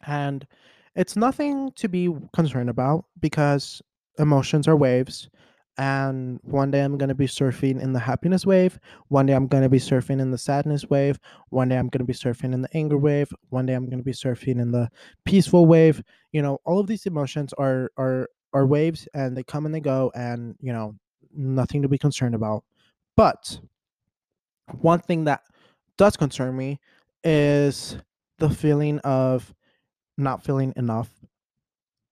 And 0.06 0.48
it's 0.96 1.16
nothing 1.16 1.72
to 1.76 1.88
be 1.88 2.14
concerned 2.34 2.70
about 2.70 3.06
because 3.20 3.82
emotions 4.18 4.68
are 4.68 4.76
waves. 4.76 5.30
And 5.78 6.40
one 6.44 6.72
day 6.72 6.82
I'm 6.82 6.98
going 6.98 7.10
to 7.10 7.16
be 7.16 7.28
surfing 7.28 7.82
in 7.82 7.94
the 7.94 8.00
happiness 8.00 8.46
wave. 8.46 8.78
One 9.08 9.26
day 9.26 9.34
I'm 9.34 9.48
going 9.48 9.64
to 9.64 9.70
be 9.70 9.80
surfing 9.80 10.20
in 10.20 10.32
the 10.32 10.38
sadness 10.38 10.90
wave. 10.90 11.20
One 11.50 11.70
day 11.70 11.78
I'm 11.78 11.88
going 11.88 12.00
to 12.00 12.06
be 12.06 12.14
surfing 12.14 12.54
in 12.54 12.62
the 12.62 12.78
anger 12.78 12.98
wave. 12.98 13.32
One 13.50 13.66
day 13.66 13.76
I'm 13.76 13.86
going 13.86 14.00
to 14.00 14.04
be 14.04 14.12
surfing 14.12 14.60
in 14.60 14.72
the 14.72 14.90
peaceful 15.24 15.66
wave. 15.66 16.04
You 16.34 16.42
know, 16.42 16.60
all 16.66 16.80
of 16.80 16.88
these 16.88 17.06
emotions 17.06 17.54
are 17.58 17.92
are 17.98 18.28
are 18.54 18.66
waves 18.66 19.08
and 19.14 19.38
they 19.38 19.44
come 19.44 19.66
and 19.66 19.74
they 19.74 19.80
go 19.80 20.12
and 20.16 20.56
you 20.60 20.74
know 20.74 20.96
nothing 21.36 21.82
to 21.82 21.88
be 21.88 21.98
concerned 21.98 22.34
about 22.34 22.64
but 23.16 23.60
one 24.82 25.00
thing 25.00 25.26
that 25.26 25.42
does 26.00 26.18
concern 26.18 26.58
me 26.58 26.80
is 27.26 27.98
the 28.40 28.50
feeling 28.50 29.00
of 29.00 29.54
not 30.18 30.44
feeling 30.44 30.74
enough 30.78 31.10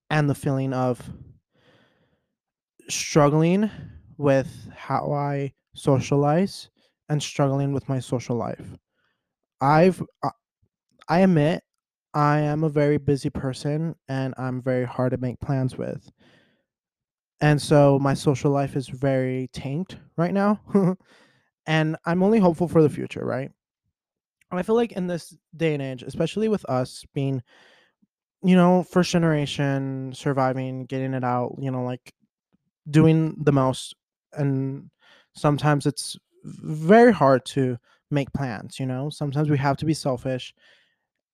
and 0.10 0.29
the 0.29 0.36
feeling 0.36 0.74
of 0.74 1.01
struggling 2.89 3.70
with 4.17 4.70
how 4.75 5.12
I 5.13 5.53
socialize 5.74 6.70
and 7.10 7.22
struggling 7.22 7.72
with 7.74 7.88
my 7.88 8.00
social 8.00 8.36
life. 8.36 8.75
I've 9.62 10.01
uh, 10.24 10.32
I 11.10 11.22
admit 11.22 11.63
I 12.13 12.39
am 12.39 12.63
a 12.63 12.70
very 12.70 12.98
busy 12.98 13.29
person 13.29 13.96
and 14.10 14.34
I'm 14.38 14.62
very 14.62 14.86
hard 14.86 15.12
to 15.12 15.17
make 15.17 15.39
plans 15.39 15.77
with. 15.77 16.12
And 17.41 17.62
so 17.62 18.00
my 18.00 18.13
social 18.13 18.51
life 18.51 18.75
is 18.75 18.88
very 18.88 19.50
tanked 19.53 19.98
right 20.17 20.34
now. 20.34 20.60
and 21.67 21.98
I'm 22.06 22.24
only 22.24 22.39
hopeful 22.39 22.67
for 22.67 22.82
the 22.84 22.89
future, 22.89 23.25
right? 23.25 23.51
I 24.51 24.63
feel 24.63 24.75
like 24.75 24.94
in 24.94 25.08
this 25.08 25.36
day 25.56 25.74
and 25.74 25.82
age, 25.84 26.04
especially 26.04 26.48
with 26.48 26.63
us 26.70 27.06
being, 27.13 27.42
you 28.44 28.56
know, 28.56 28.84
first 28.84 29.12
generation, 29.12 30.13
surviving, 30.13 30.86
getting 30.86 31.13
it 31.13 31.24
out, 31.24 31.56
you 31.60 31.72
know, 31.72 31.84
like 31.84 32.13
doing 32.89 33.36
the 33.44 33.54
most. 33.54 33.96
And 34.34 34.92
sometimes 35.36 35.86
it's 35.88 36.18
very 36.46 37.13
hard 37.13 37.46
to 37.48 37.77
make 38.12 38.34
plans, 38.34 38.80
you 38.80 38.86
know? 38.88 39.10
Sometimes 39.10 39.50
we 39.50 39.58
have 39.58 39.77
to 39.77 39.86
be 39.86 39.94
selfish 39.94 40.54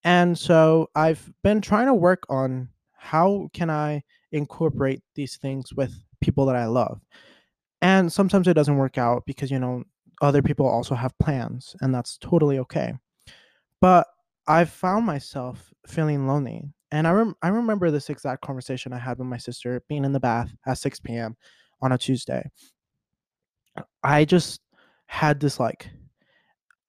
and 0.03 0.37
so 0.37 0.89
I've 0.95 1.31
been 1.43 1.61
trying 1.61 1.87
to 1.87 1.93
work 1.93 2.23
on 2.29 2.69
how 2.93 3.49
can 3.53 3.69
I 3.69 4.03
incorporate 4.31 5.01
these 5.15 5.37
things 5.37 5.73
with 5.73 5.93
people 6.21 6.45
that 6.47 6.55
I 6.55 6.65
love. 6.65 7.01
And 7.81 8.11
sometimes 8.11 8.47
it 8.47 8.53
doesn't 8.55 8.77
work 8.77 8.97
out 8.97 9.25
because 9.27 9.51
you 9.51 9.59
know 9.59 9.83
other 10.21 10.41
people 10.41 10.67
also 10.67 10.95
have 10.95 11.17
plans 11.19 11.75
and 11.81 11.93
that's 11.93 12.17
totally 12.19 12.59
okay. 12.59 12.93
But 13.83 14.07
I've 14.47 14.69
found 14.69 15.05
myself 15.05 15.73
feeling 15.87 16.25
lonely. 16.25 16.63
And 16.93 17.05
I 17.05 17.11
rem- 17.11 17.35
I 17.41 17.49
remember 17.49 17.91
this 17.91 18.09
exact 18.09 18.41
conversation 18.41 18.93
I 18.93 18.97
had 18.97 19.17
with 19.19 19.27
my 19.27 19.35
sister 19.35 19.83
being 19.89 20.05
in 20.05 20.13
the 20.13 20.21
bath 20.21 20.55
at 20.65 20.77
6 20.77 21.01
p.m. 21.01 21.35
on 21.81 21.91
a 21.91 21.97
Tuesday. 21.97 22.49
I 24.01 24.23
just 24.23 24.61
had 25.07 25.41
this 25.41 25.59
like 25.59 25.89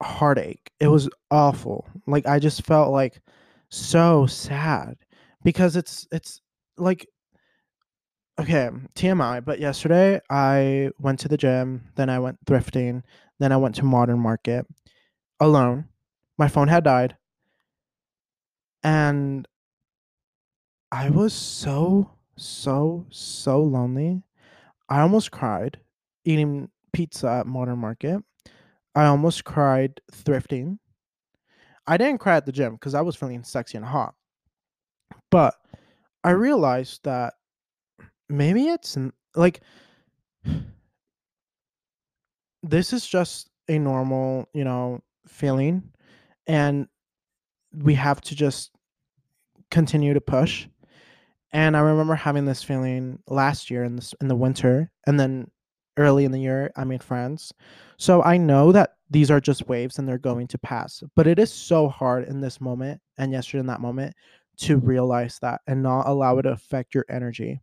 heartache. 0.00 0.70
It 0.78 0.86
was 0.86 1.10
awful. 1.32 1.84
Like 2.06 2.26
I 2.26 2.38
just 2.38 2.64
felt 2.64 2.92
like 2.92 3.20
so 3.70 4.26
sad 4.26 4.94
because 5.42 5.74
it's 5.74 6.06
it's 6.12 6.42
like 6.78 7.08
okay, 8.38 8.70
TMI, 8.94 9.44
but 9.44 9.58
yesterday 9.58 10.20
I 10.30 10.90
went 11.00 11.18
to 11.20 11.28
the 11.28 11.36
gym, 11.36 11.90
then 11.96 12.08
I 12.08 12.20
went 12.20 12.38
thrifting, 12.44 13.02
then 13.40 13.50
I 13.50 13.56
went 13.56 13.74
to 13.76 13.84
Modern 13.84 14.20
Market 14.20 14.64
alone. 15.40 15.88
My 16.38 16.48
phone 16.48 16.68
had 16.68 16.84
died. 16.84 17.16
And 18.82 19.46
I 20.92 21.10
was 21.10 21.32
so 21.32 22.10
so 22.36 23.06
so 23.10 23.62
lonely. 23.62 24.22
I 24.88 25.00
almost 25.00 25.30
cried 25.30 25.78
eating 26.24 26.68
pizza 26.92 27.28
at 27.28 27.46
Modern 27.46 27.78
Market. 27.78 28.22
I 28.94 29.06
almost 29.06 29.44
cried 29.44 30.00
thrifting. 30.12 30.78
I 31.86 31.96
didn't 31.96 32.18
cry 32.18 32.36
at 32.36 32.46
the 32.46 32.52
gym 32.52 32.74
because 32.74 32.94
I 32.94 33.00
was 33.00 33.16
feeling 33.16 33.42
sexy 33.42 33.76
and 33.76 33.86
hot. 33.86 34.14
But 35.30 35.54
I 36.22 36.30
realized 36.30 37.04
that 37.04 37.34
maybe 38.28 38.68
it's 38.68 38.96
like 39.34 39.62
this 42.62 42.92
is 42.92 43.06
just 43.06 43.50
a 43.68 43.78
normal, 43.78 44.48
you 44.54 44.64
know, 44.64 45.00
feeling 45.26 45.82
and 46.46 46.88
we 47.72 47.94
have 47.94 48.20
to 48.22 48.34
just 48.34 48.70
continue 49.70 50.14
to 50.14 50.20
push. 50.20 50.66
And 51.52 51.76
I 51.76 51.80
remember 51.80 52.14
having 52.14 52.44
this 52.44 52.62
feeling 52.62 53.20
last 53.28 53.70
year 53.70 53.84
in 53.84 53.96
this 53.96 54.14
in 54.20 54.28
the 54.28 54.36
winter 54.36 54.90
and 55.06 55.18
then 55.18 55.50
early 55.96 56.24
in 56.24 56.32
the 56.32 56.40
year 56.40 56.72
I 56.76 56.84
made 56.84 57.02
France. 57.02 57.52
So 57.96 58.22
I 58.22 58.36
know 58.36 58.72
that 58.72 58.94
these 59.10 59.30
are 59.30 59.40
just 59.40 59.68
waves 59.68 59.98
and 59.98 60.08
they're 60.08 60.18
going 60.18 60.48
to 60.48 60.58
pass. 60.58 61.02
But 61.14 61.26
it 61.26 61.38
is 61.38 61.52
so 61.52 61.88
hard 61.88 62.24
in 62.24 62.40
this 62.40 62.60
moment 62.60 63.00
and 63.18 63.32
yesterday 63.32 63.60
in 63.60 63.66
that 63.66 63.80
moment 63.80 64.14
to 64.56 64.78
realize 64.78 65.38
that 65.40 65.60
and 65.66 65.82
not 65.82 66.08
allow 66.08 66.38
it 66.38 66.42
to 66.42 66.50
affect 66.50 66.94
your 66.94 67.04
energy. 67.08 67.60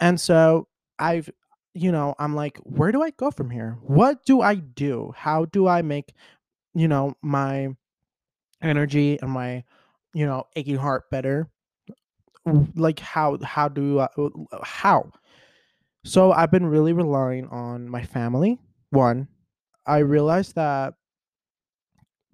And 0.00 0.20
so 0.20 0.68
I've 0.98 1.28
you 1.74 1.92
know, 1.92 2.14
I'm 2.18 2.34
like, 2.34 2.58
where 2.64 2.90
do 2.90 3.02
I 3.02 3.10
go 3.10 3.30
from 3.30 3.50
here? 3.50 3.78
What 3.82 4.24
do 4.24 4.40
I 4.40 4.56
do? 4.56 5.12
How 5.16 5.44
do 5.44 5.68
I 5.68 5.82
make, 5.82 6.12
you 6.74 6.88
know, 6.88 7.14
my 7.22 7.68
energy 8.62 9.18
and 9.20 9.30
my, 9.30 9.64
you 10.14 10.26
know, 10.26 10.44
aching 10.56 10.76
heart 10.76 11.10
better? 11.10 11.48
Like 12.76 12.98
how 12.98 13.38
how 13.42 13.68
do 13.68 14.00
I, 14.00 14.08
how? 14.62 15.10
So 16.04 16.32
I've 16.32 16.50
been 16.50 16.66
really 16.66 16.92
relying 16.92 17.46
on 17.48 17.88
my 17.88 18.02
family 18.02 18.58
one, 18.90 19.28
I 19.86 19.98
realized 19.98 20.54
that 20.54 20.94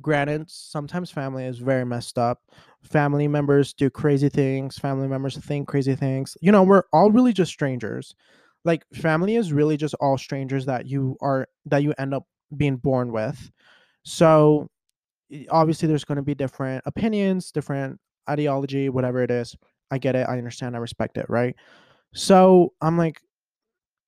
granted, 0.00 0.50
sometimes 0.50 1.10
family 1.10 1.44
is 1.44 1.58
very 1.58 1.84
messed 1.84 2.18
up. 2.18 2.42
Family 2.82 3.26
members 3.26 3.72
do 3.72 3.88
crazy 3.90 4.28
things, 4.28 4.78
family 4.78 5.08
members 5.08 5.36
think 5.38 5.66
crazy 5.66 5.94
things. 5.94 6.36
You 6.40 6.52
know, 6.52 6.62
we're 6.62 6.82
all 6.92 7.10
really 7.10 7.32
just 7.32 7.50
strangers. 7.50 8.14
Like 8.64 8.84
family 8.94 9.36
is 9.36 9.52
really 9.52 9.76
just 9.76 9.94
all 10.00 10.18
strangers 10.18 10.66
that 10.66 10.86
you 10.86 11.16
are 11.20 11.48
that 11.66 11.82
you 11.82 11.94
end 11.98 12.14
up 12.14 12.24
being 12.56 12.76
born 12.76 13.12
with. 13.12 13.50
So 14.04 14.68
obviously 15.50 15.88
there's 15.88 16.04
going 16.04 16.16
to 16.16 16.22
be 16.22 16.34
different 16.34 16.82
opinions, 16.86 17.50
different 17.50 17.98
ideology, 18.28 18.88
whatever 18.88 19.22
it 19.22 19.30
is. 19.30 19.56
I 19.90 19.98
get 19.98 20.16
it, 20.16 20.26
I 20.28 20.38
understand, 20.38 20.74
I 20.76 20.78
respect 20.78 21.18
it, 21.18 21.26
right? 21.28 21.54
So 22.14 22.72
I'm 22.80 22.96
like 22.96 23.20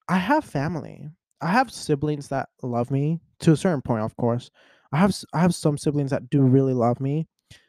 I 0.09 0.19
have 0.19 0.45
family. 0.45 1.09
I 1.41 1.49
have 1.49 1.71
siblings 1.71 2.29
that 2.29 2.49
love 2.63 2.91
me 2.91 3.21
to 3.41 3.53
a 3.53 3.57
certain 3.57 3.83
point, 3.83 4.05
of 4.05 4.17
course. 4.17 4.51
I 4.93 4.99
have 4.99 5.15
I 5.35 5.41
have 5.41 5.55
some 5.55 5.77
siblings 5.77 6.11
that 6.11 6.31
do 6.31 6.43
really 6.43 6.75
love 6.75 7.01
me. 7.01 7.27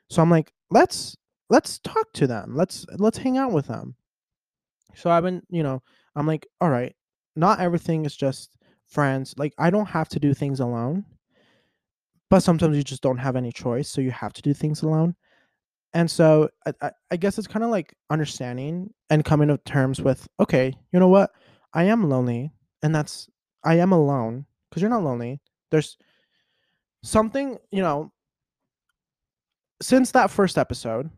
So 0.09 0.21
I'm 0.21 0.29
like, 0.29 0.53
let's 0.69 1.15
let's 1.49 1.79
talk 1.79 2.11
to 2.13 2.27
them. 2.27 2.55
Let's 2.55 2.85
let's 2.97 3.17
hang 3.17 3.37
out 3.37 3.51
with 3.51 3.67
them. 3.67 3.95
So 4.95 5.09
I've 5.09 5.23
been, 5.23 5.41
you 5.49 5.63
know, 5.63 5.81
I'm 6.15 6.27
like, 6.27 6.47
all 6.61 6.69
right, 6.69 6.95
not 7.35 7.59
everything 7.59 8.05
is 8.05 8.15
just 8.15 8.51
friends. 8.87 9.33
Like 9.37 9.53
I 9.57 9.69
don't 9.69 9.87
have 9.87 10.09
to 10.09 10.19
do 10.19 10.33
things 10.33 10.59
alone, 10.59 11.05
but 12.29 12.41
sometimes 12.41 12.77
you 12.77 12.83
just 12.83 13.01
don't 13.01 13.17
have 13.17 13.35
any 13.35 13.51
choice, 13.51 13.89
so 13.89 14.01
you 14.01 14.11
have 14.11 14.33
to 14.33 14.41
do 14.41 14.53
things 14.53 14.81
alone. 14.81 15.15
And 15.93 16.09
so 16.09 16.49
I, 16.65 16.73
I, 16.81 16.91
I 17.11 17.17
guess 17.17 17.37
it's 17.37 17.47
kind 17.47 17.63
of 17.63 17.71
like 17.71 17.95
understanding 18.09 18.93
and 19.09 19.23
coming 19.23 19.47
to 19.47 19.57
terms 19.59 20.01
with, 20.01 20.27
okay, 20.39 20.73
you 20.91 20.99
know 20.99 21.07
what? 21.07 21.31
I 21.73 21.85
am 21.85 22.09
lonely 22.09 22.51
and 22.83 22.93
that's 22.93 23.29
I 23.63 23.75
am 23.75 23.91
alone 23.91 24.45
because 24.69 24.81
you're 24.81 24.91
not 24.91 25.03
lonely. 25.03 25.39
There's 25.71 25.97
something, 27.03 27.57
you 27.71 27.81
know, 27.81 28.11
since 29.81 30.11
that 30.11 30.31
first 30.31 30.57
episode, 30.57 31.09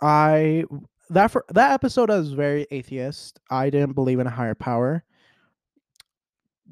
I 0.00 0.64
that 1.10 1.30
for, 1.30 1.44
that 1.50 1.72
episode 1.72 2.10
I 2.10 2.18
was 2.18 2.32
very 2.32 2.66
atheist. 2.70 3.38
I 3.50 3.70
didn't 3.70 3.94
believe 3.94 4.20
in 4.20 4.26
a 4.26 4.30
higher 4.30 4.54
power. 4.54 5.04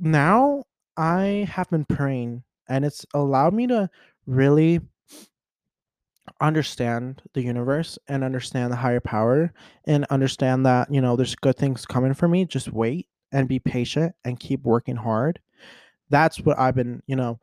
Now 0.01 0.65
I 0.97 1.49
have 1.51 1.69
been 1.71 1.85
praying 1.85 2.43
and 2.73 2.87
it's 2.87 3.05
allowed 3.12 3.52
me 3.52 3.67
to 3.67 3.88
really 4.26 4.81
understand 6.41 7.21
the 7.35 7.43
universe 7.43 7.99
and 8.09 8.25
understand 8.25 8.73
the 8.73 8.76
higher 8.76 9.00
power 9.00 9.52
and 9.87 10.07
understand 10.09 10.64
that 10.64 10.93
you 10.93 11.00
know 11.00 11.14
there's 11.14 11.35
good 11.35 11.57
things 11.57 11.85
coming 11.85 12.14
for 12.14 12.29
me 12.29 12.45
just 12.47 12.73
wait 12.73 13.07
and 13.33 13.49
be 13.49 13.59
patient 13.59 14.14
and 14.25 14.41
keep 14.41 14.62
working 14.62 14.97
hard. 14.97 15.38
That's 16.11 16.38
what 16.41 16.59
i've 16.59 16.75
been 16.75 17.02
you 17.07 17.17
know 17.17 17.38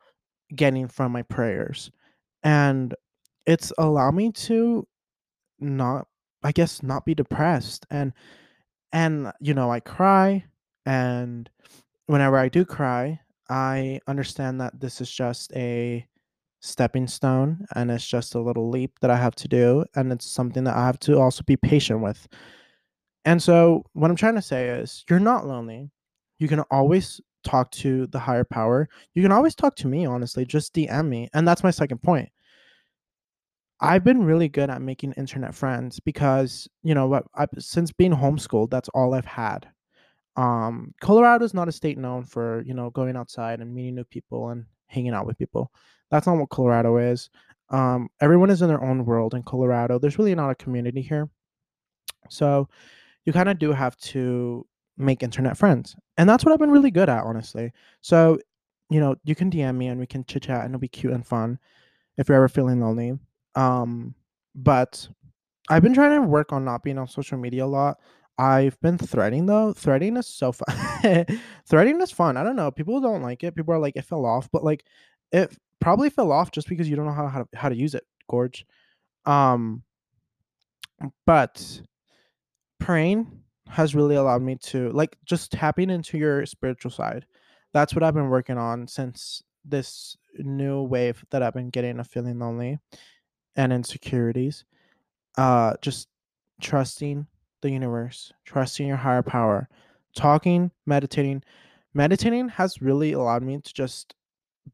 getting 0.54 0.88
from 0.88 1.12
my 1.12 1.22
prayers. 1.22 1.90
And 2.42 2.94
it's 3.46 3.72
allowed 3.78 4.14
me 4.14 4.32
to 4.32 4.86
not 5.60 6.06
i 6.42 6.50
guess 6.52 6.82
not 6.82 7.04
be 7.04 7.14
depressed 7.14 7.86
and 7.90 8.12
and 8.92 9.30
you 9.40 9.54
know 9.54 9.70
i 9.70 9.78
cry 9.78 10.44
and 10.86 11.50
whenever 12.06 12.38
i 12.38 12.48
do 12.48 12.64
cry 12.64 13.20
i 13.50 14.00
understand 14.06 14.60
that 14.60 14.78
this 14.80 15.00
is 15.02 15.10
just 15.10 15.52
a 15.54 16.06
stepping 16.60 17.06
stone 17.06 17.66
and 17.74 17.90
it's 17.90 18.06
just 18.06 18.34
a 18.34 18.40
little 18.40 18.68
leap 18.68 18.98
that 19.00 19.10
I 19.10 19.16
have 19.16 19.34
to 19.36 19.48
do 19.48 19.84
and 19.94 20.12
it's 20.12 20.26
something 20.26 20.64
that 20.64 20.76
I 20.76 20.86
have 20.86 21.00
to 21.00 21.18
also 21.18 21.42
be 21.42 21.56
patient 21.56 22.00
with. 22.00 22.28
And 23.24 23.42
so 23.42 23.84
what 23.94 24.10
I'm 24.10 24.16
trying 24.16 24.34
to 24.36 24.42
say 24.42 24.68
is 24.68 25.04
you're 25.08 25.18
not 25.18 25.46
lonely. 25.46 25.90
You 26.38 26.48
can 26.48 26.60
always 26.70 27.20
talk 27.44 27.70
to 27.72 28.06
the 28.08 28.18
higher 28.18 28.44
power. 28.44 28.88
You 29.14 29.22
can 29.22 29.32
always 29.32 29.54
talk 29.54 29.74
to 29.76 29.86
me 29.86 30.06
honestly, 30.06 30.44
just 30.44 30.74
DM 30.74 31.08
me. 31.08 31.28
And 31.32 31.48
that's 31.48 31.64
my 31.64 31.70
second 31.70 32.02
point. 32.02 32.28
I've 33.82 34.04
been 34.04 34.24
really 34.24 34.48
good 34.48 34.68
at 34.68 34.82
making 34.82 35.12
internet 35.12 35.54
friends 35.54 36.00
because, 36.00 36.68
you 36.82 36.94
know, 36.94 37.06
what 37.08 37.24
since 37.58 37.90
being 37.92 38.12
homeschooled, 38.12 38.70
that's 38.70 38.90
all 38.90 39.14
I've 39.14 39.24
had. 39.24 39.66
Um, 40.36 40.94
Colorado 41.00 41.44
is 41.44 41.54
not 41.54 41.68
a 41.68 41.72
state 41.72 41.98
known 41.98 42.24
for, 42.24 42.62
you 42.62 42.74
know, 42.74 42.90
going 42.90 43.16
outside 43.16 43.60
and 43.60 43.74
meeting 43.74 43.94
new 43.94 44.04
people 44.04 44.50
and 44.50 44.64
hanging 44.86 45.12
out 45.12 45.26
with 45.26 45.38
people. 45.38 45.70
That's 46.10 46.26
not 46.26 46.36
what 46.36 46.50
Colorado 46.50 46.96
is. 46.98 47.30
Um, 47.70 48.08
everyone 48.20 48.50
is 48.50 48.62
in 48.62 48.68
their 48.68 48.82
own 48.82 49.04
world 49.04 49.34
in 49.34 49.42
Colorado. 49.42 49.98
There's 49.98 50.18
really 50.18 50.34
not 50.34 50.50
a 50.50 50.54
community 50.54 51.02
here. 51.02 51.28
So 52.28 52.68
you 53.24 53.32
kind 53.32 53.48
of 53.48 53.58
do 53.58 53.72
have 53.72 53.96
to 53.98 54.66
make 54.96 55.22
internet 55.22 55.56
friends. 55.56 55.96
And 56.16 56.28
that's 56.28 56.44
what 56.44 56.52
I've 56.52 56.58
been 56.58 56.70
really 56.70 56.90
good 56.90 57.08
at, 57.08 57.24
honestly. 57.24 57.72
So, 58.00 58.38
you 58.90 59.00
know, 59.00 59.16
you 59.24 59.34
can 59.34 59.50
DM 59.50 59.76
me 59.76 59.88
and 59.88 60.00
we 60.00 60.06
can 60.06 60.24
chit 60.24 60.42
chat 60.44 60.64
and 60.64 60.70
it'll 60.70 60.80
be 60.80 60.88
cute 60.88 61.12
and 61.12 61.26
fun 61.26 61.58
if 62.18 62.28
you're 62.28 62.36
ever 62.36 62.48
feeling 62.48 62.80
lonely. 62.80 63.18
Um, 63.54 64.14
but 64.54 65.08
I've 65.68 65.82
been 65.82 65.94
trying 65.94 66.20
to 66.20 66.26
work 66.26 66.52
on 66.52 66.64
not 66.64 66.82
being 66.82 66.98
on 66.98 67.08
social 67.08 67.38
media 67.38 67.64
a 67.64 67.66
lot. 67.66 67.98
I've 68.40 68.80
been 68.80 68.96
threading 68.96 69.44
though. 69.44 69.74
Threading 69.74 70.16
is 70.16 70.26
so 70.26 70.52
fun. 70.52 71.26
threading 71.68 72.00
is 72.00 72.10
fun. 72.10 72.38
I 72.38 72.42
don't 72.42 72.56
know. 72.56 72.70
People 72.70 72.98
don't 73.02 73.20
like 73.20 73.44
it. 73.44 73.54
People 73.54 73.74
are 73.74 73.78
like, 73.78 73.96
it 73.96 74.06
fell 74.06 74.24
off, 74.24 74.48
but 74.50 74.64
like, 74.64 74.86
it 75.30 75.54
probably 75.78 76.08
fell 76.08 76.32
off 76.32 76.50
just 76.50 76.66
because 76.66 76.88
you 76.88 76.96
don't 76.96 77.04
know 77.04 77.12
how 77.12 77.26
how 77.28 77.40
to, 77.40 77.48
how 77.54 77.68
to 77.68 77.76
use 77.76 77.94
it. 77.94 78.04
Gorge. 78.30 78.64
Um, 79.26 79.82
but 81.26 81.82
praying 82.78 83.30
has 83.68 83.94
really 83.94 84.16
allowed 84.16 84.40
me 84.40 84.56
to 84.56 84.88
like 84.92 85.18
just 85.26 85.52
tapping 85.52 85.90
into 85.90 86.16
your 86.16 86.46
spiritual 86.46 86.90
side. 86.90 87.26
That's 87.74 87.94
what 87.94 88.02
I've 88.02 88.14
been 88.14 88.30
working 88.30 88.56
on 88.56 88.88
since 88.88 89.42
this 89.66 90.16
new 90.38 90.82
wave 90.84 91.22
that 91.30 91.42
I've 91.42 91.52
been 91.52 91.68
getting 91.68 92.00
of 92.00 92.06
feeling 92.06 92.38
lonely 92.38 92.78
and 93.56 93.72
insecurities 93.72 94.64
uh 95.36 95.74
just 95.82 96.08
trusting 96.60 97.26
the 97.62 97.70
universe 97.70 98.32
trusting 98.44 98.86
your 98.86 98.96
higher 98.96 99.22
power 99.22 99.68
talking 100.14 100.70
meditating. 100.86 101.42
Meditating 101.94 102.48
has 102.50 102.80
really 102.80 103.12
allowed 103.12 103.42
me 103.42 103.60
to 103.60 103.74
just 103.74 104.14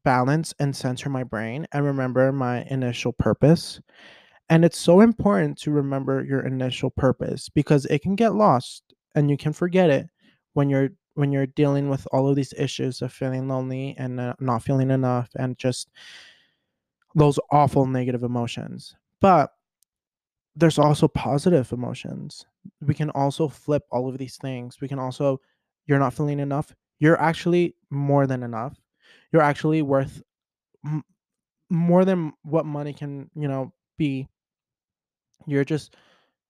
balance 0.03 0.53
and 0.59 0.75
center 0.75 1.09
my 1.09 1.23
brain 1.23 1.67
and 1.71 1.85
remember 1.85 2.31
my 2.31 2.63
initial 2.65 3.11
purpose. 3.11 3.81
And 4.49 4.63
it's 4.63 4.79
so 4.79 5.01
important 5.01 5.57
to 5.59 5.71
remember 5.71 6.23
your 6.23 6.45
initial 6.45 6.89
purpose 6.89 7.49
because 7.49 7.85
it 7.85 8.01
can 8.01 8.15
get 8.15 8.35
lost 8.35 8.83
and 9.15 9.29
you 9.29 9.37
can 9.37 9.53
forget 9.53 9.89
it 9.89 10.07
when 10.53 10.69
you're 10.69 10.89
when 11.15 11.31
you're 11.31 11.47
dealing 11.47 11.89
with 11.89 12.07
all 12.11 12.29
of 12.29 12.35
these 12.35 12.53
issues 12.53 13.01
of 13.01 13.11
feeling 13.11 13.47
lonely 13.47 13.95
and 13.97 14.35
not 14.39 14.63
feeling 14.63 14.91
enough 14.91 15.27
and 15.35 15.57
just 15.57 15.89
those 17.15 17.39
awful 17.51 17.87
negative 17.87 18.21
emotions. 18.21 18.95
But 19.19 19.49
there's 20.57 20.79
also 20.79 21.07
positive 21.07 21.71
emotions. 21.71 22.45
We 22.81 22.95
can 22.95 23.11
also 23.11 23.47
flip 23.47 23.83
all 23.91 24.09
of 24.09 24.17
these 24.17 24.37
things. 24.37 24.81
We 24.81 24.87
can 24.87 24.97
also, 24.97 25.39
you're 25.85 25.99
not 25.99 26.15
feeling 26.15 26.39
enough. 26.39 26.75
You're 26.99 27.21
actually 27.21 27.75
more 27.91 28.25
than 28.25 28.41
enough. 28.41 28.75
You're 29.31 29.43
actually 29.43 29.83
worth 29.83 30.23
m- 30.83 31.03
more 31.69 32.05
than 32.05 32.33
what 32.41 32.65
money 32.65 32.93
can, 32.93 33.29
you 33.35 33.47
know, 33.47 33.71
be. 33.99 34.27
You're 35.45 35.63
just, 35.65 35.95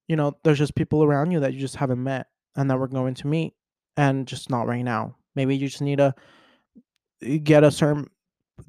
you 0.07 0.15
know, 0.15 0.37
there's 0.43 0.57
just 0.57 0.75
people 0.75 1.03
around 1.03 1.31
you 1.31 1.41
that 1.41 1.53
you 1.53 1.59
just 1.59 1.75
haven't 1.75 2.01
met 2.01 2.27
and 2.55 2.71
that 2.71 2.79
we're 2.79 2.87
going 2.87 3.13
to 3.15 3.27
meet 3.27 3.53
and 3.97 4.25
just 4.25 4.49
not 4.49 4.67
right 4.67 4.83
now. 4.83 5.17
Maybe 5.35 5.57
you 5.57 5.67
just 5.67 5.81
need 5.81 5.97
to 5.97 6.15
eh, 7.23 7.37
get 7.37 7.65
a 7.65 7.71
certain 7.71 8.07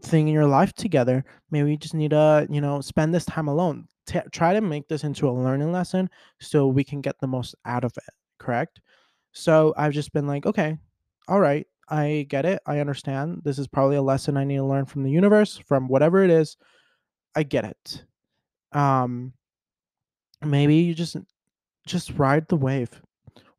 thing 0.03 0.29
in 0.29 0.35
your 0.35 0.47
life 0.47 0.73
together. 0.75 1.25
Maybe 1.51 1.71
you 1.71 1.77
just 1.77 1.95
need 1.95 2.11
to, 2.11 2.47
you 2.51 2.61
know, 2.61 2.81
spend 2.81 3.15
this 3.15 3.25
time 3.25 3.49
alone. 3.49 3.87
T- 4.07 4.21
try 4.33 4.55
to 4.55 4.61
make 4.61 4.89
this 4.89 5.05
into 5.05 5.29
a 5.29 5.33
learning 5.33 5.73
lesson 5.73 6.09
so 6.41 6.67
we 6.67 6.85
can 6.85 7.01
get 7.01 7.19
the 7.21 7.27
most 7.27 7.55
out 7.65 7.85
of 7.85 7.93
it. 7.97 8.15
Correct. 8.39 8.81
So 9.33 9.75
I've 9.77 9.93
just 9.93 10.13
been 10.13 10.27
like, 10.27 10.47
okay, 10.47 10.79
all 11.29 11.41
right, 11.41 11.67
I 11.89 12.27
get 12.29 12.45
it. 12.47 12.61
I 12.67 12.81
understand. 12.81 13.43
This 13.45 13.59
is 13.59 13.67
probably 13.67 13.97
a 13.97 14.03
lesson 14.03 14.37
I 14.37 14.45
need 14.45 14.57
to 14.57 14.65
learn 14.65 14.87
from 14.87 15.03
the 15.03 15.11
universe, 15.11 15.57
from 15.57 15.89
whatever 15.89 16.23
it 16.23 16.31
is. 16.31 16.57
I 17.35 17.43
get 17.43 17.65
it. 17.65 18.05
Um, 18.73 19.33
maybe 20.45 20.77
you 20.77 20.95
just 20.95 21.17
just 21.87 22.11
ride 22.13 22.49
the 22.49 22.57
wave. 22.57 22.91